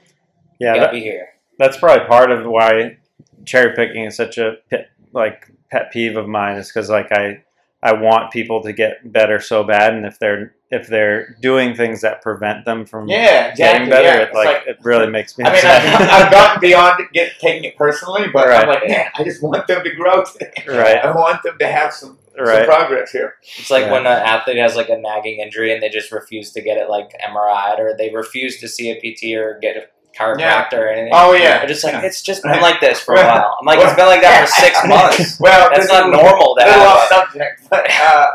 yeah. 0.60 0.76
got 0.76 0.88
to 0.88 0.91
be 0.93 1.02
here. 1.02 1.30
that's 1.60 1.78
probably 1.78 2.08
part 2.08 2.32
of 2.32 2.45
why 2.45 2.97
cherry 3.45 3.76
picking 3.76 4.06
is 4.06 4.15
such 4.15 4.38
a 4.38 4.58
pet, 4.69 4.89
like 5.13 5.52
pet 5.69 5.91
peeve 5.91 6.15
of 6.15 6.28
mine 6.28 6.58
is 6.58 6.67
because 6.69 6.89
like 6.89 7.12
I 7.12 7.43
I 7.84 7.94
want 7.94 8.32
people 8.32 8.62
to 8.63 8.74
get 8.74 9.12
better 9.12 9.39
so 9.39 9.63
bad, 9.63 9.94
and 9.94 10.06
if 10.06 10.20
they're 10.20 10.54
if 10.70 10.88
they're 10.88 11.36
doing 11.41 11.76
things 11.76 12.02
that 12.02 12.22
prevent 12.22 12.63
them 12.63 12.86
from 12.86 13.08
Yeah, 13.10 13.48
exactly. 13.48 13.56
getting 13.58 13.89
better, 13.89 14.08
yeah. 14.08 14.22
it 14.24 14.28
It's 14.30 14.36
like, 14.36 14.63
it 14.67 14.78
really 14.84 15.10
makes 15.10 15.38
me. 15.38 15.44
I 15.44 15.50
mean, 15.50 15.56
upset. 15.58 16.02
I've, 16.02 16.26
I've 16.28 16.32
gotten 16.32 16.62
beyond 16.62 17.02
get, 17.12 17.34
taking 17.39 17.65
it 17.65 17.76
personally, 17.76 18.28
but 18.32 18.48
Right. 18.48 18.62
I'm 18.63 18.67
like, 18.70 18.88
man, 18.88 19.08
I 19.15 19.24
just 19.26 19.44
want 19.44 19.67
them 19.67 19.84
to 19.84 19.96
grow 19.96 20.24
today. 20.24 20.54
Right. 20.67 20.96
I 21.04 21.12
want 21.13 21.44
them 21.44 21.58
to 21.60 21.67
have 21.67 21.91
some 21.94 22.17
some 22.34 22.65
progress 22.65 23.12
here. 23.12 23.36
It's 23.60 23.70
like 23.70 23.84
Yeah. 23.86 23.91
when 23.91 24.02
an 24.06 24.13
athlete 24.13 24.58
has 24.58 24.78
like 24.78 24.88
a 24.88 24.98
nagging 24.98 25.39
injury 25.41 25.74
and 25.74 25.84
they 25.84 25.89
just 25.89 26.12
refuse 26.13 26.52
to 26.54 26.62
get 26.62 26.78
it 26.78 26.89
like 26.89 27.12
MRI'd 27.22 27.80
or 27.82 27.94
they 27.98 28.10
refuse 28.13 28.60
to 28.62 28.70
see 28.70 28.89
a 28.91 28.96
PT 28.96 29.36
or 29.38 29.60
get 29.62 29.91
a 30.13 30.17
chiropractor 30.17 30.74
or 30.74 30.88
anything. 30.89 31.12
Oh 31.13 31.34
yeah, 31.34 31.60
They're 31.60 31.67
just 31.67 31.84
like, 31.84 31.93
Yeah. 31.93 32.02
it's 32.06 32.21
just 32.21 32.43
been 32.43 32.62
like 32.62 32.80
this 32.82 33.00
for 33.00 33.15
a 33.15 33.24
while. 33.24 33.58
I'm 33.60 33.65
like, 33.65 33.80
it's 33.80 33.95
been 33.95 34.06
like 34.08 34.21
that 34.21 34.47
for 34.47 34.54
six 34.62 34.80
months. 34.88 35.39
well, 35.39 35.69
That's 35.74 35.88
not 35.89 36.10
is- 36.10 36.21
normal 36.21 36.56
to 36.56 36.65
Little 36.65 36.74
have. 36.74 36.97
off 36.97 37.08
subject, 37.10 37.67
but 37.69 37.89
uh, 37.89 38.28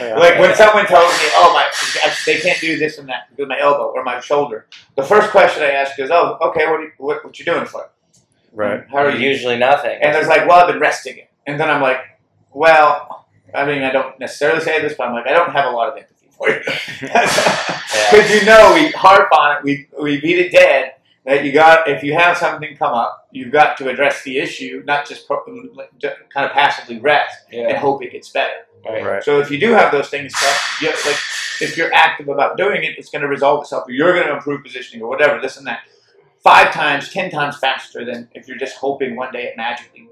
like 0.00 0.38
when 0.38 0.54
someone 0.54 0.86
tells 0.86 1.10
me, 1.18 1.26
"Oh 1.34 1.52
my, 1.52 1.68
they 2.24 2.38
can't 2.40 2.58
do 2.60 2.78
this 2.78 2.96
and 2.98 3.08
that 3.08 3.28
with 3.36 3.48
my 3.48 3.58
elbow 3.60 3.92
or 3.94 4.02
my 4.02 4.18
shoulder," 4.20 4.66
the 4.96 5.02
first 5.02 5.30
question 5.30 5.62
I 5.62 5.72
ask 5.72 5.98
is, 5.98 6.10
"Oh, 6.10 6.38
okay, 6.40 6.64
what 6.66 6.80
are 6.80 6.84
you, 6.84 6.90
what, 6.98 7.22
what 7.24 7.38
you 7.38 7.44
doing 7.44 7.66
for 7.66 7.82
it? 7.82 7.90
right. 8.52 8.84
How 8.90 8.98
are 9.04 9.10
you?" 9.10 9.28
Usually 9.28 9.58
nothing. 9.58 9.98
And 10.00 10.14
there's 10.14 10.26
like, 10.28 10.46
"Well, 10.48 10.58
I've 10.60 10.68
been 10.72 10.80
resting 10.80 11.18
it," 11.18 11.30
and 11.46 11.60
then 11.60 11.68
I'm 11.68 11.82
like, 11.82 11.98
"Well, 12.52 13.26
I 13.54 13.66
mean, 13.66 13.82
I 13.82 13.90
don't 13.92 14.18
necessarily 14.18 14.60
say 14.62 14.80
this, 14.80 14.94
but 14.96 15.06
I'm 15.08 15.12
like, 15.12 15.26
I 15.26 15.32
don't 15.32 15.52
have 15.52 15.66
a 15.66 15.76
lot 15.76 15.90
of 15.90 15.98
empathy 15.98 16.28
for 16.30 16.48
you 16.48 16.60
because 16.60 18.30
you 18.30 18.44
know 18.46 18.72
we 18.74 18.90
harp 18.92 19.28
on 19.38 19.58
it, 19.58 19.62
we 19.64 19.86
we 20.00 20.18
beat 20.20 20.38
it 20.38 20.50
dead." 20.52 20.93
That 21.24 21.42
you 21.42 21.52
got, 21.52 21.88
if 21.88 22.02
you 22.02 22.12
have 22.12 22.36
something 22.36 22.76
come 22.76 22.92
up, 22.92 23.28
you've 23.32 23.50
got 23.50 23.78
to 23.78 23.88
address 23.88 24.22
the 24.24 24.38
issue, 24.38 24.82
not 24.84 25.08
just 25.08 25.26
pro- 25.26 25.42
kind 25.42 26.46
of 26.46 26.52
passively 26.52 26.98
rest 26.98 27.38
and 27.50 27.78
hope 27.78 28.04
it 28.04 28.12
gets 28.12 28.28
better. 28.28 28.52
Right. 28.84 29.02
Right. 29.02 29.24
So 29.24 29.40
if 29.40 29.50
you 29.50 29.58
do 29.58 29.72
have 29.72 29.90
those 29.90 30.08
things, 30.10 30.36
stuff, 30.36 30.78
you 30.82 30.88
like 30.88 31.16
if 31.60 31.76
you're 31.78 31.92
active 31.94 32.28
about 32.28 32.58
doing 32.58 32.84
it, 32.84 32.98
it's 32.98 33.08
going 33.08 33.22
to 33.22 33.28
resolve 33.28 33.62
itself. 33.62 33.84
You're 33.88 34.12
going 34.12 34.26
to 34.26 34.34
improve 34.34 34.62
positioning 34.62 35.02
or 35.02 35.08
whatever, 35.08 35.40
this 35.40 35.56
and 35.56 35.66
that, 35.66 35.84
five 36.42 36.72
times, 36.74 37.10
ten 37.10 37.30
times 37.30 37.56
faster 37.56 38.04
than 38.04 38.28
if 38.34 38.46
you're 38.46 38.58
just 38.58 38.76
hoping 38.76 39.16
one 39.16 39.32
day 39.32 39.44
it 39.44 39.56
magically 39.56 40.08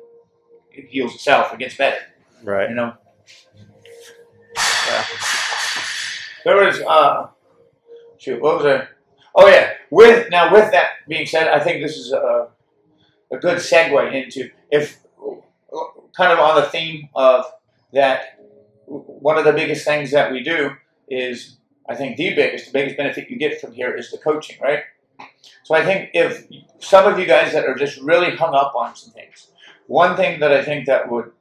it 0.70 0.86
heals 0.88 1.14
itself 1.14 1.52
it 1.52 1.58
gets 1.58 1.76
better. 1.76 1.98
Right. 2.42 2.70
You 2.70 2.74
know. 2.74 2.94
Yeah. 4.88 5.04
There 6.44 6.56
was 6.56 6.80
uh, 6.80 7.28
shoot, 8.18 8.40
what 8.40 8.56
was 8.56 8.64
it? 8.66 8.88
Oh 9.34 9.48
yeah. 9.48 9.72
With 9.90 10.30
now, 10.30 10.52
with 10.52 10.70
that 10.72 10.90
being 11.08 11.26
said, 11.26 11.48
I 11.48 11.60
think 11.60 11.82
this 11.82 11.96
is 11.96 12.12
a 12.12 12.48
a 13.32 13.38
good 13.38 13.58
segue 13.58 14.12
into 14.12 14.50
if 14.70 14.98
kind 16.16 16.32
of 16.32 16.38
on 16.38 16.56
the 16.56 16.68
theme 16.68 17.08
of 17.14 17.44
that. 17.92 18.38
One 18.86 19.38
of 19.38 19.44
the 19.44 19.52
biggest 19.52 19.86
things 19.86 20.10
that 20.10 20.30
we 20.32 20.42
do 20.42 20.72
is, 21.08 21.56
I 21.88 21.94
think, 21.94 22.16
the 22.16 22.34
biggest, 22.34 22.66
the 22.66 22.72
biggest 22.72 22.96
benefit 22.96 23.30
you 23.30 23.38
get 23.38 23.58
from 23.58 23.72
here 23.72 23.94
is 23.94 24.10
the 24.10 24.18
coaching, 24.18 24.58
right? 24.60 24.80
So 25.62 25.74
I 25.74 25.84
think 25.84 26.10
if 26.12 26.46
some 26.80 27.10
of 27.10 27.18
you 27.18 27.24
guys 27.24 27.52
that 27.52 27.64
are 27.64 27.74
just 27.74 27.98
really 28.00 28.36
hung 28.36 28.54
up 28.54 28.74
on 28.74 28.94
some 28.94 29.12
things, 29.12 29.48
one 29.86 30.16
thing 30.16 30.40
that 30.40 30.52
I 30.52 30.62
think 30.64 30.86
that 30.86 31.10
would 31.10 31.32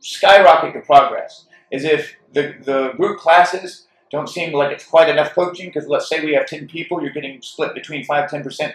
skyrocket 0.00 0.74
your 0.74 0.82
progress 0.82 1.46
is 1.70 1.84
if 1.84 2.14
the, 2.32 2.54
the 2.62 2.92
group 2.96 3.18
classes 3.18 3.86
don't 4.12 4.28
seem 4.28 4.52
like 4.52 4.70
it's 4.70 4.84
quite 4.84 5.08
enough 5.08 5.34
coaching 5.34 5.66
because 5.66 5.88
let's 5.88 6.08
say 6.08 6.24
we 6.24 6.34
have 6.34 6.46
10 6.46 6.68
people 6.68 7.02
you're 7.02 7.12
getting 7.12 7.42
split 7.42 7.74
between 7.74 8.04
5 8.04 8.30
10% 8.30 8.74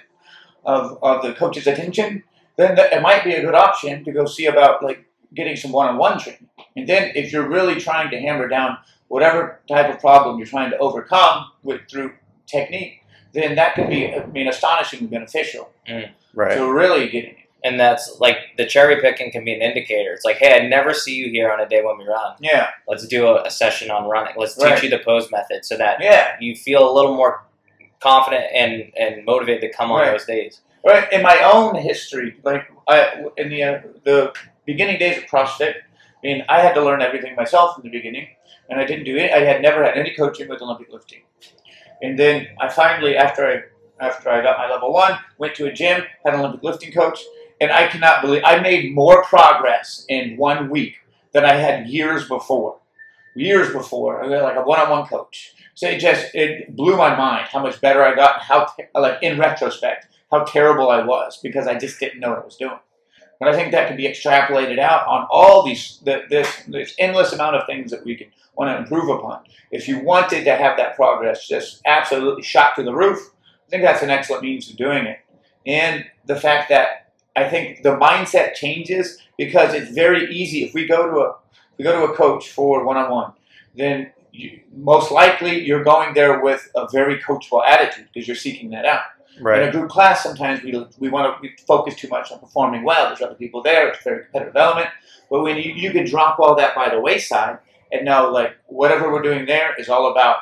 of, 0.65 0.97
of 1.01 1.21
the 1.21 1.33
coach's 1.33 1.67
attention 1.67 2.23
then 2.57 2.75
that, 2.75 2.91
it 2.91 3.01
might 3.01 3.23
be 3.23 3.33
a 3.33 3.41
good 3.41 3.55
option 3.55 4.03
to 4.03 4.11
go 4.11 4.25
see 4.25 4.47
about 4.47 4.83
like 4.83 5.05
getting 5.33 5.55
some 5.55 5.71
one-on-one 5.71 6.19
training. 6.19 6.47
And 6.75 6.89
then 6.89 7.11
if 7.15 7.31
you're 7.31 7.47
really 7.47 7.79
trying 7.79 8.09
to 8.11 8.19
hammer 8.19 8.47
down 8.47 8.77
whatever 9.07 9.61
type 9.67 9.93
of 9.93 9.99
problem 9.99 10.37
you're 10.37 10.47
trying 10.47 10.71
to 10.71 10.77
overcome 10.77 11.51
with 11.63 11.81
through 11.89 12.13
technique 12.45 13.03
then 13.33 13.55
that 13.55 13.75
could 13.75 13.89
be 13.89 14.13
i 14.13 14.25
mean 14.27 14.47
astonishingly 14.47 15.07
beneficial 15.07 15.69
mm. 15.87 16.09
Right. 16.33 16.57
to 16.57 16.71
really 16.71 17.09
getting 17.09 17.31
it 17.31 17.46
And 17.67 17.79
that's 17.79 18.17
like 18.19 18.37
the 18.57 18.65
cherry 18.65 19.01
picking 19.01 19.31
can 19.31 19.43
be 19.43 19.53
an 19.53 19.61
indicator. 19.61 20.11
It's 20.13 20.25
like, 20.29 20.37
hey, 20.37 20.51
I 20.59 20.67
never 20.67 20.93
see 20.93 21.15
you 21.15 21.29
here 21.29 21.51
on 21.51 21.59
a 21.59 21.67
day 21.73 21.81
when 21.83 21.97
we 21.97 22.05
run. 22.05 22.35
yeah 22.39 22.67
Let's 22.87 23.05
do 23.07 23.27
a, 23.27 23.43
a 23.43 23.51
session 23.51 23.91
on 23.91 24.09
running. 24.09 24.35
Let's 24.37 24.55
teach 24.55 24.83
you 24.83 24.89
the 24.89 24.99
pose 24.99 25.29
method 25.31 25.65
so 25.65 25.75
that 25.77 25.95
yeah 26.01 26.35
you 26.39 26.55
feel 26.55 26.81
a 26.89 26.93
little 26.97 27.15
more 27.21 27.33
confident 27.99 28.45
and, 28.53 28.73
and 29.03 29.25
motivated 29.25 29.61
to 29.69 29.71
come 29.77 29.91
on 29.91 29.99
Right. 30.01 30.11
those 30.11 30.25
days. 30.25 30.61
Right. 30.85 31.11
In 31.11 31.21
my 31.21 31.37
own 31.53 31.75
history, 31.75 32.29
like 32.43 32.63
I, 32.87 33.25
in 33.37 33.49
the 33.49 33.63
uh, 33.63 33.81
the 34.05 34.33
beginning 34.65 34.97
days 34.99 35.17
of 35.17 35.23
CrossFit, 35.25 35.73
I 35.75 36.21
mean, 36.23 36.39
I 36.47 36.61
had 36.61 36.73
to 36.75 36.81
learn 36.87 37.01
everything 37.01 37.35
myself 37.35 37.77
in 37.77 37.83
the 37.83 37.89
beginning, 37.97 38.27
and 38.69 38.79
I 38.79 38.85
didn't 38.85 39.05
do 39.11 39.15
it. 39.17 39.31
I 39.31 39.39
had 39.51 39.61
never 39.61 39.83
had 39.83 39.97
any 39.97 40.11
coaching 40.15 40.47
with 40.47 40.61
Olympic 40.61 40.89
lifting, 40.95 41.23
and 42.01 42.17
then 42.17 42.47
I 42.61 42.69
finally, 42.69 43.17
after 43.17 43.41
I 43.45 43.55
after 44.07 44.29
I 44.29 44.41
got 44.47 44.57
my 44.59 44.69
level 44.69 44.93
one, 44.93 45.13
went 45.39 45.55
to 45.55 45.65
a 45.65 45.73
gym, 45.73 46.03
had 46.23 46.33
an 46.35 46.39
Olympic 46.41 46.63
lifting 46.63 46.91
coach, 46.93 47.19
and 47.59 47.71
I 47.71 47.87
cannot 47.87 48.21
believe 48.21 48.43
I 48.45 48.59
made 48.59 48.93
more 48.93 49.23
progress 49.23 50.05
in 50.09 50.37
one 50.37 50.69
week 50.69 50.95
than 51.33 51.45
I 51.45 51.53
had 51.53 51.87
years 51.87 52.27
before. 52.27 52.79
Years 53.35 53.71
before, 53.71 54.27
like 54.27 54.55
a 54.55 54.63
one-on-one 54.63 55.07
coach. 55.07 55.53
So 55.75 55.87
it 55.87 55.99
just 55.99 56.33
it 56.33 56.75
blew 56.75 56.97
my 56.97 57.15
mind 57.15 57.49
how 57.51 57.61
much 57.61 57.79
better 57.79 58.03
I 58.03 58.15
got. 58.15 58.41
How 58.41 58.67
like 58.95 59.21
in 59.21 59.37
retrospect, 59.37 60.07
how 60.31 60.43
terrible 60.43 60.89
I 60.89 61.05
was 61.05 61.37
because 61.43 61.67
I 61.67 61.77
just 61.77 61.99
didn't 61.99 62.19
know 62.19 62.29
what 62.29 62.39
I 62.39 62.45
was 62.45 62.55
doing. 62.55 62.79
But 63.39 63.49
I 63.49 63.53
think 63.53 63.71
that 63.71 63.87
can 63.87 63.95
be 63.95 64.07
extrapolated 64.07 64.79
out 64.79 65.05
on 65.05 65.27
all 65.29 65.63
these 65.63 65.99
the, 66.03 66.23
this 66.31 66.63
this 66.67 66.95
endless 66.97 67.31
amount 67.31 67.57
of 67.57 67.67
things 67.67 67.91
that 67.91 68.03
we 68.03 68.15
can 68.15 68.31
want 68.55 68.75
to 68.75 68.81
improve 68.81 69.09
upon. 69.09 69.43
If 69.69 69.87
you 69.87 69.99
wanted 69.99 70.43
to 70.45 70.55
have 70.55 70.77
that 70.77 70.95
progress 70.95 71.47
just 71.47 71.81
absolutely 71.85 72.41
shot 72.41 72.75
to 72.77 72.83
the 72.83 72.95
roof, 72.95 73.19
I 73.67 73.69
think 73.69 73.83
that's 73.83 74.01
an 74.01 74.09
excellent 74.09 74.41
means 74.41 74.69
of 74.71 74.77
doing 74.77 75.05
it. 75.05 75.19
And 75.67 76.05
the 76.25 76.39
fact 76.39 76.69
that 76.69 77.06
I 77.37 77.47
think 77.49 77.83
the 77.83 77.95
mindset 78.07 78.55
changes 78.55 79.05
because 79.37 79.73
it's 79.73 79.91
very 79.91 80.23
easy 80.39 80.63
if 80.65 80.73
we 80.73 80.87
go 80.87 80.99
to 81.11 81.15
a 81.25 81.29
if 81.71 81.77
we 81.77 81.83
go 81.83 81.93
to 82.05 82.11
a 82.11 82.15
coach 82.15 82.49
for 82.49 82.83
one 82.83 82.97
on 82.97 83.11
one, 83.11 83.31
then 83.75 84.11
you, 84.31 84.61
most 84.75 85.11
likely 85.11 85.53
you're 85.67 85.83
going 85.83 86.13
there 86.15 86.41
with 86.41 86.69
a 86.75 86.87
very 86.91 87.17
coachable 87.19 87.63
attitude 87.65 88.07
because 88.11 88.27
you're 88.27 88.35
seeking 88.47 88.71
that 88.71 88.85
out. 88.85 89.01
In 89.61 89.69
a 89.69 89.71
group 89.71 89.89
class, 89.89 90.23
sometimes 90.23 90.63
we, 90.63 90.71
we 90.97 91.09
want 91.09 91.25
to 91.35 91.41
we 91.43 91.55
focus 91.67 91.93
too 91.95 92.07
much 92.07 92.31
on 92.31 92.39
performing 92.39 92.83
well. 92.83 93.03
There's 93.07 93.21
other 93.21 93.35
people 93.35 93.61
there. 93.61 93.89
It's 93.89 93.99
a 94.01 94.03
very 94.09 94.23
competitive 94.23 94.55
element. 94.55 94.89
But 95.29 95.43
when 95.43 95.57
you, 95.57 95.73
you 95.73 95.91
can 95.91 96.05
drop 96.07 96.39
all 96.39 96.55
that 96.55 96.73
by 96.73 96.89
the 96.89 96.99
wayside 96.99 97.59
and 97.91 98.03
know, 98.05 98.31
like, 98.31 98.53
whatever 98.65 99.11
we're 99.13 99.21
doing 99.21 99.45
there 99.45 99.75
is 99.79 99.89
all 99.89 100.11
about 100.11 100.37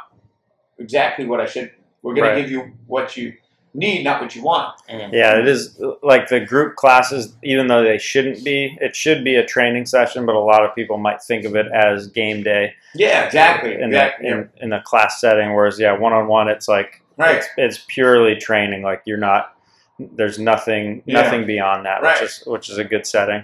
exactly 0.78 1.26
what 1.26 1.42
I 1.42 1.46
should. 1.46 1.72
We're 2.02 2.14
going 2.14 2.30
Right. 2.30 2.36
to 2.36 2.42
give 2.42 2.52
you 2.52 2.72
what 2.88 3.18
you 3.18 3.34
need, 3.76 4.04
not 4.04 4.22
what 4.22 4.36
you 4.36 4.44
want. 4.44 4.80
Yeah, 4.90 5.38
it 5.38 5.48
is 5.48 5.80
like 6.02 6.30
the 6.30 6.40
group 6.40 6.76
classes, 6.76 7.36
even 7.44 7.68
though 7.68 7.84
they 7.84 7.98
shouldn't 7.98 8.44
be, 8.44 8.78
it 8.82 8.96
should 8.96 9.24
be 9.24 9.36
a 9.36 9.46
training 9.46 9.86
session, 9.86 10.26
but 10.26 10.36
a 10.36 10.40
lot 10.40 10.64
of 10.64 10.74
people 10.76 10.98
might 10.98 11.22
think 11.22 11.46
of 11.46 11.56
it 11.56 11.68
as 11.74 12.08
game 12.08 12.44
day 12.44 12.74
Yeah, 12.94 13.26
exactly. 13.26 13.74
in, 13.76 13.84
exactly. 13.84 14.30
the, 14.30 14.36
in, 14.38 14.50
in 14.62 14.74
a 14.74 14.82
class 14.82 15.20
setting. 15.20 15.54
Whereas, 15.54 15.80
yeah, 15.80 15.98
one 15.98 16.14
on 16.14 16.28
one, 16.28 16.48
it's 16.48 16.68
like, 16.68 17.02
right. 17.18 17.38
it's, 17.38 17.48
it's 17.58 17.86
purely 17.88 18.36
training. 18.38 18.82
Like 18.84 19.02
you're 19.06 19.18
not, 19.18 19.56
there's 20.00 20.40
nothing, 20.40 21.04
Yeah. 21.06 21.22
nothing 21.22 21.46
beyond 21.46 21.86
that, 21.86 22.02
Right. 22.02 22.20
which 22.22 22.30
is, 22.30 22.44
which 22.46 22.70
is 22.70 22.78
a 22.78 22.84
good 22.84 23.06
setting. 23.06 23.44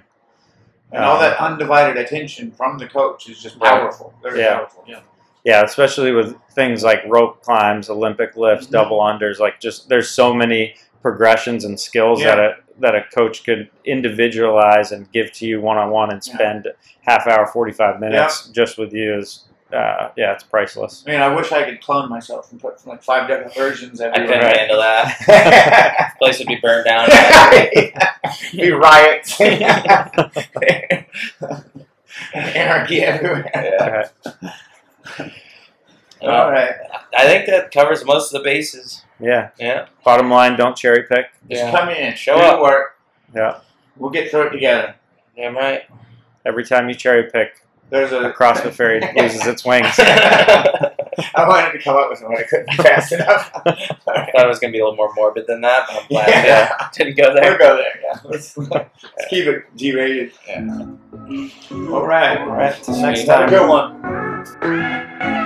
And 0.94 1.04
all 1.06 1.16
Um, 1.16 1.22
that 1.22 1.38
undivided 1.40 1.98
attention 1.98 2.52
from 2.52 2.78
the 2.78 2.88
coach 2.88 3.30
is 3.30 3.42
just 3.42 3.60
powerful. 3.60 4.14
Very 4.22 4.40
Yeah. 4.42 4.56
powerful. 4.58 4.84
Yeah. 4.88 5.00
Yeah, 5.44 5.64
especially 5.64 6.12
with 6.12 6.36
things 6.54 6.84
like 6.84 7.00
rope 7.08 7.42
climbs, 7.42 7.90
Olympic 7.90 8.36
lifts, 8.36 8.68
Mhm. 8.68 8.72
double 8.72 9.00
unders. 9.00 9.40
Like 9.40 9.60
just 9.60 9.90
there's 9.90 10.10
so 10.10 10.34
many 10.34 10.76
progressions 11.02 11.66
and 11.66 11.80
skills 11.80 12.22
that 12.24 12.40
a 12.40 12.56
that 12.80 12.96
a 12.96 13.04
coach 13.14 13.44
could 13.44 13.70
individualize 13.86 14.92
and 14.92 15.12
give 15.12 15.32
to 15.34 15.46
you 15.46 15.62
one 15.62 15.78
on 15.78 15.90
one 15.92 16.12
and 16.12 16.22
Yeah. 16.26 16.34
spend 16.36 16.68
half 17.02 17.28
hour, 17.28 17.46
forty 17.48 17.72
five 17.72 18.00
minutes 18.00 18.48
just 18.50 18.78
with 18.78 18.94
you 18.94 19.18
is 19.18 19.46
uh, 19.74 20.10
yeah, 20.18 20.34
it's 20.34 20.44
priceless. 20.44 21.02
I 21.08 21.12
mean, 21.12 21.22
I 21.22 21.30
wish 21.34 21.50
I 21.54 21.64
could 21.64 21.82
clone 21.82 22.10
myself 22.10 22.52
and 22.52 22.60
put 22.60 22.86
like 22.86 23.02
five 23.02 23.26
different 23.30 23.54
versions 23.56 24.02
I 24.02 24.08
everywhere. 24.08 24.28
couldn't 24.28 24.44
Right. 24.44 24.58
handle 24.58 24.80
that. 24.82 26.14
Place 26.20 26.40
would 26.40 26.48
be 26.50 26.58
burned 26.58 26.84
down. 26.86 27.08
Be 28.52 28.72
riots. 28.72 29.40
Anarchy 32.34 33.02
everywhere. 33.02 33.52
Okay. 33.82 34.04
All 36.22 36.30
uh, 36.30 36.52
right. 36.52 36.76
I 37.18 37.26
think 37.26 37.48
that 37.48 37.72
covers 37.72 38.06
most 38.06 38.34
of 38.34 38.42
the 38.42 38.48
bases. 38.48 39.04
Yeah. 39.20 39.50
Yeah. 39.60 39.88
Bottom 40.04 40.30
line, 40.30 40.56
don't 40.56 40.76
cherry 40.76 41.04
pick. 41.04 41.28
Just 41.50 41.64
Yeah. 41.64 41.72
come 41.72 41.90
in, 41.90 42.16
Show 42.16 42.38
do 42.38 42.44
up. 42.44 42.62
work. 42.62 42.98
Yeah. 43.36 43.60
We'll 43.98 44.12
get 44.12 44.30
through 44.30 44.48
it 44.48 44.50
together. 44.52 44.96
Damn 45.36 45.56
right. 45.56 45.84
Every 46.46 46.64
time 46.66 46.90
you 46.90 46.96
cherry 46.96 47.30
pick, 47.32 47.64
There's 47.90 48.12
a 48.12 48.30
a 48.30 48.34
CrossFit 48.34 48.74
fairy 48.74 49.02
loses 49.16 49.46
its 49.48 49.66
wings. 49.66 49.88
I 50.00 51.48
wanted 51.48 51.74
to 51.74 51.80
come 51.84 51.98
up 51.98 52.10
with 52.10 52.20
something 52.20 52.38
I 52.38 52.44
couldn't 52.44 52.74
fast 52.76 53.12
enough. 53.12 53.52
All 53.56 53.62
I 53.66 54.32
thought 54.32 54.46
it 54.46 54.48
was 54.48 54.60
gonna 54.60 54.72
be 54.74 54.80
a 54.80 54.84
little 54.84 54.96
more 54.96 55.12
morbid 55.16 55.46
than 55.48 55.62
that, 55.62 55.86
but 55.88 56.02
I'm 56.04 56.08
glad 56.08 56.30
Yeah. 56.30 56.46
yeah. 56.46 56.90
didn't 56.94 57.18
go 57.18 57.34
there. 57.34 57.42
We'll 57.44 57.58
there. 57.58 57.58
go 57.58 57.76
there. 57.78 58.00
Yeah. 58.04 58.20
Let's, 58.24 58.58
let's 58.58 59.26
keep 59.30 59.46
it 59.48 59.66
G-rated. 59.76 60.32
Yeah. 60.48 60.88
All 61.92 62.06
right. 62.08 62.38
All 62.40 62.48
right. 62.48 62.82
Till 62.82 62.96
next 63.02 63.26
time. 63.26 63.40
Have 63.42 63.48
a 63.48 63.52
good 63.52 63.68
one. 63.70 64.21
Thank 64.44 65.36
you. 65.36 65.41